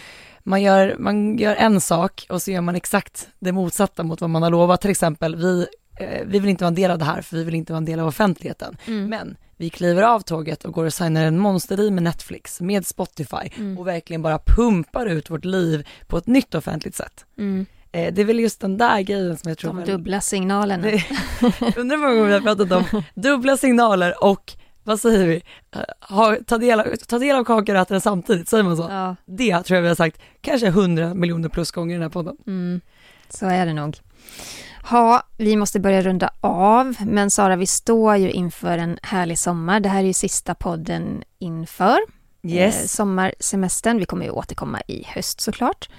[0.43, 4.30] man gör, man gör en sak och så gör man exakt det motsatta mot vad
[4.30, 5.68] man har lovat, till exempel vi,
[5.99, 7.78] eh, vi vill inte vara en del av det här för vi vill inte vara
[7.78, 9.09] en del av offentligheten, mm.
[9.09, 13.49] men vi kliver av tåget och går och signar en monsterdeal med Netflix, med Spotify
[13.57, 13.78] mm.
[13.78, 17.26] och verkligen bara pumpar ut vårt liv på ett nytt offentligt sätt.
[17.38, 17.66] Mm.
[17.91, 19.73] Eh, det är väl just den där grejen som jag tror...
[19.73, 20.87] De dubbla signalerna.
[21.77, 25.43] undrar hur många gånger vi har pratat om dubbla signaler och vad säger vi,
[25.75, 25.81] eh,
[26.15, 28.87] ha, ta, del av, ta del av kakan och äta den samtidigt, säger man så?
[28.89, 29.15] Ja.
[29.25, 32.37] Det tror jag vi har sagt kanske hundra miljoner plus gånger i den här podden.
[32.47, 32.81] Mm.
[33.29, 33.97] Så är det nog.
[34.91, 39.79] Ja, vi måste börja runda av, men Sara, vi står ju inför en härlig sommar.
[39.79, 41.99] Det här är ju sista podden inför
[42.43, 42.81] yes.
[42.81, 43.97] eh, sommarsemestern.
[43.97, 45.89] Vi kommer ju återkomma i höst såklart.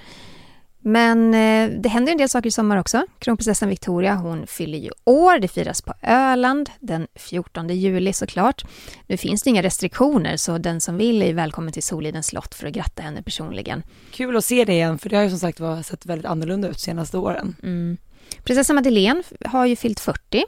[0.84, 3.06] Men eh, det händer en del saker i sommar också.
[3.18, 5.38] Kronprinsessan Victoria, hon fyller ju år.
[5.38, 8.64] Det firas på Öland den 14 juli såklart.
[9.06, 12.66] Nu finns det inga restriktioner så den som vill är välkommen till Solidens slott för
[12.66, 13.82] att gratta henne personligen.
[14.10, 16.68] Kul att se det igen för det har ju som sagt var sett väldigt annorlunda
[16.68, 17.56] ut senaste åren.
[17.62, 17.96] Mm.
[18.44, 20.44] Prinsessa Madeleine har ju fyllt 40.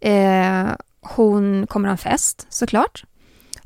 [0.00, 0.66] Eh,
[1.00, 3.04] hon kommer ha en fest såklart.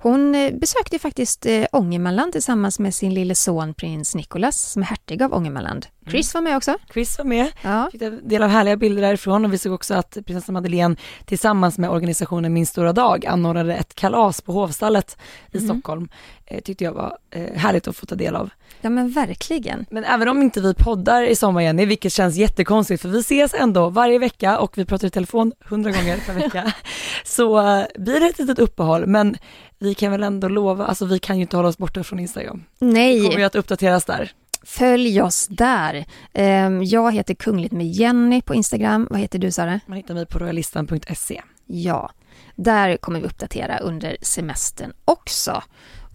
[0.01, 4.86] Hon eh, besökte faktiskt eh, Ångermanland tillsammans med sin lille son prins Nicholas som är
[4.86, 5.86] hertig av Ångermanland.
[6.11, 6.76] Chris var med också.
[6.92, 7.88] Chris var med, Ja.
[7.92, 11.78] fick ta del av härliga bilder därifrån och vi såg också att prinsessa Madeleine tillsammans
[11.78, 15.16] med organisationen Min stora dag anordnade ett kalas på Hovstallet
[15.53, 16.09] i Stockholm.
[16.46, 18.51] Eh, tyckte jag var eh, härligt att få ta del av.
[18.80, 19.86] ja, men verkligen.
[19.90, 23.55] Men även om inte vi poddar i sommar Jenny, vilket känns jättekonstigt för vi ses
[23.55, 26.72] ändå varje vecka och vi pratar i telefon hundra gånger per vecka,
[27.24, 27.62] så
[27.99, 29.36] blir det ett litet uppehåll men
[29.79, 32.64] vi kan väl ändå lova, alltså vi kan ju inte hålla oss borta från Instagram.
[32.79, 34.33] Nej, Kommer ju att uppdateras där.
[34.62, 36.05] följ oss där.
[36.33, 39.07] Ehm, Jag heter Kungligt med Jenny på Instagram.
[39.11, 39.81] Vad heter du Sara?
[39.87, 41.43] Man hittar mig på royalistan.se.
[41.66, 42.11] Ja,
[42.55, 45.62] där kommer vi uppdatera under semestern också.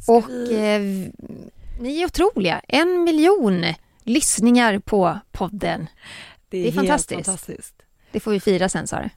[0.07, 1.14] Och vi- eh,
[1.82, 2.61] ni är otroliga.
[2.68, 3.66] En miljon
[4.03, 5.88] lyssningar på podden.
[6.49, 7.26] Det är helt fantastiskt.
[7.26, 7.76] fantastiskt.
[8.11, 9.09] Det får vi fira sen Sara.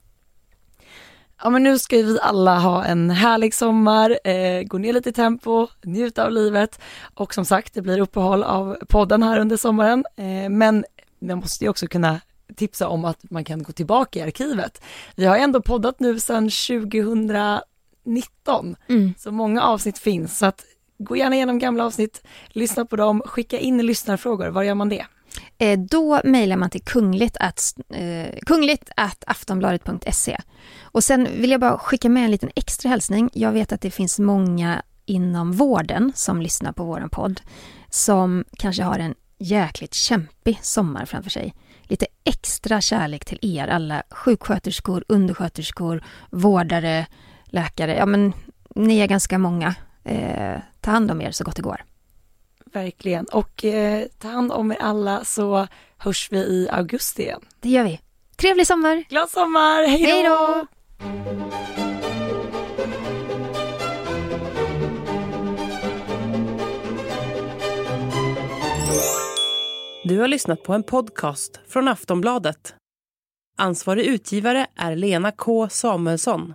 [1.42, 5.08] Ja men nu ska ju vi alla ha en härlig sommar, eh, gå ner lite
[5.08, 6.80] i tempo, njuta av livet
[7.14, 10.04] och som sagt det blir uppehåll av podden här under sommaren.
[10.16, 10.84] Eh, men
[11.18, 12.20] man måste ju också kunna
[12.56, 14.82] tipsa om att man kan gå tillbaka i arkivet.
[15.16, 19.14] Vi har ändå poddat nu sedan 2019, Mm.
[19.18, 20.64] så många avsnitt finns så att
[20.98, 25.06] gå gärna igenom gamla avsnitt, lyssna på dem, skicka in lyssnarfrågor, var gör man det?
[25.58, 30.40] Eh, Då mejlar man till kungligt att, eh, kungligt att aftonbladet.se.
[30.82, 33.30] Och sen vill jag bara skicka med en liten extra hälsning.
[33.32, 37.40] Jag vet att det finns många inom vården som lyssnar på vår podd
[37.90, 41.54] som kanske har en jäkligt kämpig sommar framför sig.
[41.82, 47.06] Lite extra kärlek till er alla sjuksköterskor, undersköterskor, vårdare,
[47.46, 47.96] läkare.
[47.96, 48.32] Ja, men
[48.74, 49.74] ni är ganska många.
[50.04, 51.84] Eh, ta hand om er så gott det går.
[52.76, 55.68] Verkligen, och eh, ta hand om er alla så
[55.98, 57.40] hörs vi i augusti igen.
[57.60, 58.00] Det gör vi.
[58.36, 59.04] Trevlig sommar!
[59.08, 60.66] Glad sommar, hej då!
[70.04, 72.74] Du har lyssnat på en podcast från Aftonbladet.
[73.58, 76.54] Ansvarig utgivare är Lena K Samuelsson.